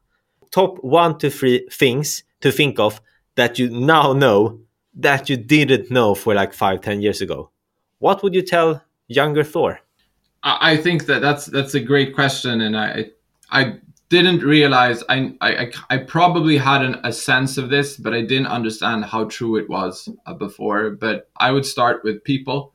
top 0.51 0.83
one 0.83 1.17
to 1.19 1.29
three 1.29 1.67
things 1.71 2.23
to 2.41 2.51
think 2.51 2.79
of 2.79 3.01
that 3.35 3.59
you 3.59 3.69
now 3.69 4.13
know 4.13 4.59
that 4.93 5.29
you 5.29 5.37
didn't 5.37 5.91
know 5.91 6.15
for 6.15 6.33
like 6.33 6.53
five, 6.53 6.81
ten 6.81 7.01
years 7.01 7.21
ago, 7.21 7.51
what 7.99 8.23
would 8.23 8.33
you 8.33 8.41
tell 8.41 8.81
younger 9.07 9.43
Thor? 9.43 9.79
I 10.43 10.77
think 10.77 11.05
that 11.07 11.21
that's 11.21 11.47
that's 11.47 11.73
a 11.73 11.79
great 11.79 12.15
question, 12.15 12.61
and 12.61 12.77
I 12.77 13.11
I 13.51 13.79
didn't 14.09 14.41
realize 14.41 15.03
I 15.09 15.33
I, 15.41 15.71
I 15.89 15.97
probably 15.97 16.57
had 16.57 16.81
an, 16.81 17.01
a 17.03 17.11
sense 17.11 17.57
of 17.57 17.69
this, 17.69 17.97
but 17.97 18.13
I 18.13 18.21
didn't 18.21 18.47
understand 18.47 19.05
how 19.05 19.25
true 19.25 19.57
it 19.57 19.69
was 19.69 20.07
uh, 20.25 20.33
before. 20.33 20.91
But 20.91 21.29
I 21.37 21.51
would 21.51 21.65
start 21.65 22.03
with 22.03 22.23
people. 22.23 22.73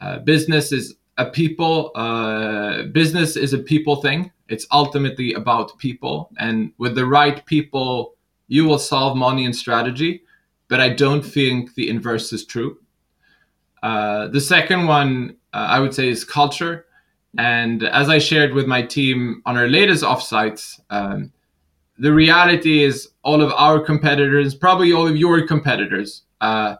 Uh, 0.00 0.18
business 0.20 0.72
is 0.72 0.96
a 1.18 1.26
people. 1.26 1.92
Uh, 1.94 2.84
business 2.84 3.36
is 3.36 3.52
a 3.52 3.58
people 3.58 3.96
thing. 3.96 4.30
It's 4.48 4.66
ultimately 4.72 5.32
about 5.34 5.78
people, 5.78 6.30
and 6.38 6.72
with 6.78 6.94
the 6.94 7.06
right 7.06 7.44
people, 7.46 8.14
you 8.48 8.64
will 8.64 8.78
solve 8.78 9.16
money 9.16 9.44
and 9.44 9.54
strategy. 9.54 10.22
But 10.68 10.80
I 10.80 10.90
don't 10.90 11.22
think 11.22 11.74
the 11.74 11.88
inverse 11.88 12.32
is 12.32 12.44
true. 12.44 12.78
Uh, 13.82 14.28
the 14.28 14.40
second 14.40 14.86
one 14.86 15.36
uh, 15.52 15.66
I 15.70 15.80
would 15.80 15.94
say 15.94 16.08
is 16.08 16.24
culture 16.24 16.86
and 17.38 17.82
as 17.84 18.08
I 18.08 18.18
shared 18.18 18.52
with 18.52 18.66
my 18.66 18.82
team 18.82 19.42
on 19.46 19.56
our 19.56 19.68
latest 19.68 20.04
offsites, 20.04 20.80
um, 20.90 21.32
the 21.98 22.12
reality 22.12 22.82
is 22.82 23.08
all 23.22 23.40
of 23.40 23.52
our 23.52 23.80
competitors, 23.80 24.54
probably 24.54 24.92
all 24.92 25.06
of 25.06 25.16
your 25.16 25.46
competitors, 25.46 26.22
uh, 26.40 26.76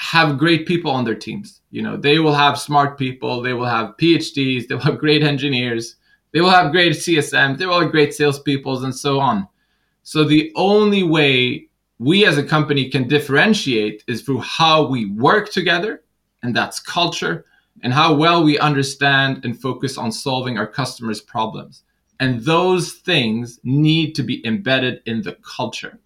have 0.00 0.38
great 0.38 0.66
people 0.66 0.90
on 0.90 1.04
their 1.04 1.14
teams. 1.14 1.60
You 1.70 1.82
know, 1.82 1.94
they 1.94 2.20
will 2.20 2.32
have 2.32 2.58
smart 2.58 2.96
people, 2.96 3.42
they 3.42 3.52
will 3.52 3.66
have 3.66 3.98
PhDs, 3.98 4.66
they 4.66 4.74
will 4.74 4.82
have 4.82 4.96
great 4.98 5.22
engineers, 5.22 5.96
they 6.32 6.40
will 6.40 6.48
have 6.48 6.72
great 6.72 6.94
CSMs, 6.94 7.58
they 7.58 7.66
will 7.66 7.82
have 7.82 7.90
great 7.90 8.14
salespeople, 8.14 8.82
and 8.82 8.96
so 8.96 9.20
on. 9.20 9.46
So 10.02 10.24
the 10.24 10.52
only 10.56 11.02
way 11.02 11.68
we 11.98 12.24
as 12.24 12.38
a 12.38 12.42
company 12.42 12.88
can 12.88 13.08
differentiate 13.08 14.02
is 14.08 14.22
through 14.22 14.40
how 14.40 14.88
we 14.88 15.10
work 15.10 15.52
together, 15.52 16.02
and 16.42 16.56
that's 16.56 16.80
culture 16.80 17.44
and 17.82 17.92
how 17.92 18.14
well 18.14 18.42
we 18.42 18.58
understand 18.58 19.44
and 19.44 19.60
focus 19.60 19.98
on 19.98 20.10
solving 20.10 20.56
our 20.56 20.66
customers' 20.66 21.20
problems. 21.20 21.82
And 22.20 22.40
those 22.40 22.94
things 22.94 23.60
need 23.64 24.14
to 24.14 24.22
be 24.22 24.44
embedded 24.46 25.02
in 25.04 25.20
the 25.20 25.36
culture. 25.42 25.98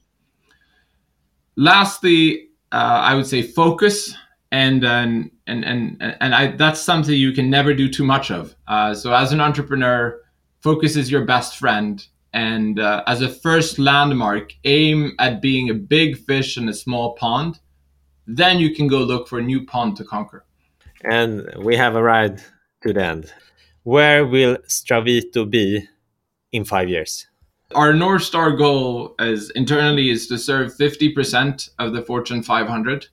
Lastly, 1.54 2.48
uh, 2.72 3.00
I 3.02 3.14
would 3.14 3.26
say 3.26 3.42
focus, 3.42 4.14
and 4.50 4.84
and 4.84 5.30
and 5.46 5.64
and, 5.64 6.16
and 6.20 6.34
I, 6.34 6.56
that's 6.56 6.80
something 6.80 7.14
you 7.14 7.32
can 7.32 7.50
never 7.50 7.74
do 7.74 7.88
too 7.88 8.04
much 8.04 8.30
of. 8.30 8.54
Uh, 8.66 8.94
so 8.94 9.12
as 9.12 9.32
an 9.32 9.40
entrepreneur, 9.40 10.20
focus 10.60 10.96
is 10.96 11.10
your 11.10 11.24
best 11.24 11.56
friend, 11.56 12.06
and 12.32 12.78
uh, 12.78 13.02
as 13.06 13.22
a 13.22 13.28
first 13.28 13.78
landmark, 13.78 14.52
aim 14.64 15.14
at 15.18 15.40
being 15.40 15.70
a 15.70 15.74
big 15.74 16.18
fish 16.18 16.56
in 16.56 16.68
a 16.68 16.74
small 16.74 17.14
pond. 17.14 17.58
Then 18.26 18.58
you 18.58 18.74
can 18.74 18.88
go 18.88 19.00
look 19.00 19.28
for 19.28 19.38
a 19.38 19.42
new 19.42 19.66
pond 19.66 19.96
to 19.98 20.04
conquer 20.04 20.46
and 21.04 21.48
we 21.58 21.76
have 21.76 21.94
arrived 21.94 22.42
to 22.82 22.92
the 22.92 23.04
end. 23.04 23.32
Where 23.82 24.26
will 24.26 24.56
Stravito 24.66 25.48
be 25.48 25.86
in 26.52 26.64
five 26.64 26.88
years? 26.88 27.26
Our 27.74 27.92
North 27.92 28.22
Star 28.22 28.52
goal 28.52 29.14
as 29.18 29.50
internally 29.50 30.10
is 30.10 30.26
to 30.28 30.38
serve 30.38 30.76
50% 30.76 31.70
of 31.78 31.92
the 31.92 32.02
Fortune 32.02 32.42
500. 32.42 33.06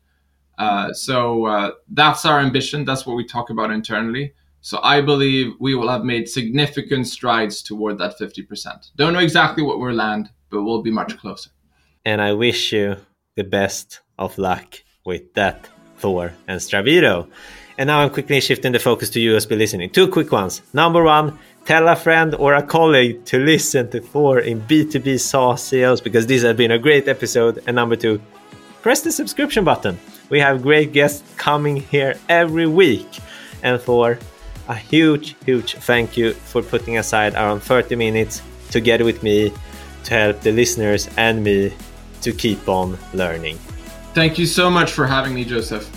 Uh, 0.57 0.93
so 0.93 1.45
uh, 1.45 1.71
that's 1.89 2.25
our 2.25 2.39
ambition. 2.39 2.85
That's 2.85 3.05
what 3.05 3.15
we 3.15 3.25
talk 3.25 3.49
about 3.49 3.71
internally. 3.71 4.33
So 4.61 4.79
I 4.83 5.01
believe 5.01 5.53
we 5.59 5.73
will 5.73 5.89
have 5.89 6.03
made 6.03 6.29
significant 6.29 7.07
strides 7.07 7.63
toward 7.63 7.97
that 7.97 8.19
50%. 8.19 8.91
Don't 8.95 9.13
know 9.13 9.19
exactly 9.19 9.63
what 9.63 9.79
we'll 9.79 9.95
land, 9.95 10.29
but 10.51 10.63
we'll 10.63 10.83
be 10.83 10.91
much 10.91 11.17
closer. 11.17 11.49
And 12.05 12.21
I 12.21 12.33
wish 12.33 12.71
you 12.71 12.97
the 13.35 13.43
best 13.43 14.01
of 14.19 14.37
luck 14.37 14.83
with 15.03 15.33
that, 15.33 15.67
Thor 15.97 16.33
and 16.47 16.59
Stravito. 16.59 17.27
And 17.77 17.87
now 17.87 17.99
I'm 17.99 18.09
quickly 18.09 18.41
shifting 18.41 18.71
the 18.71 18.79
focus 18.79 19.09
to 19.11 19.19
USB 19.19 19.57
listening. 19.57 19.89
Two 19.89 20.07
quick 20.07 20.31
ones. 20.31 20.61
Number 20.73 21.03
one, 21.03 21.39
tell 21.65 21.87
a 21.87 21.95
friend 21.95 22.35
or 22.35 22.53
a 22.53 22.63
colleague 22.63 23.25
to 23.25 23.39
listen 23.39 23.89
to 23.91 24.01
Thor 24.01 24.39
in 24.39 24.61
B2B 24.61 25.19
SaaS 25.19 25.63
sales 25.63 26.01
because 26.01 26.27
this 26.27 26.43
has 26.43 26.55
been 26.55 26.71
a 26.71 26.79
great 26.79 27.07
episode. 27.07 27.63
And 27.67 27.75
number 27.75 27.95
two, 27.95 28.21
press 28.81 29.01
the 29.01 29.11
subscription 29.11 29.63
button. 29.63 29.97
We 30.29 30.39
have 30.39 30.61
great 30.61 30.93
guests 30.93 31.23
coming 31.37 31.77
here 31.77 32.15
every 32.29 32.67
week. 32.67 33.07
And 33.63 33.79
Thor, 33.81 34.19
a 34.67 34.75
huge, 34.75 35.35
huge 35.45 35.75
thank 35.75 36.17
you 36.17 36.33
for 36.33 36.61
putting 36.61 36.97
aside 36.97 37.33
around 37.33 37.61
30 37.61 37.95
minutes 37.95 38.41
together 38.69 39.03
with 39.03 39.21
me 39.23 39.53
to 40.05 40.13
help 40.13 40.41
the 40.41 40.51
listeners 40.51 41.09
and 41.17 41.43
me 41.43 41.73
to 42.21 42.31
keep 42.31 42.67
on 42.67 42.97
learning. 43.13 43.57
Thank 44.13 44.37
you 44.37 44.45
so 44.45 44.69
much 44.69 44.91
for 44.91 45.07
having 45.07 45.33
me, 45.33 45.45
Josef. 45.45 45.89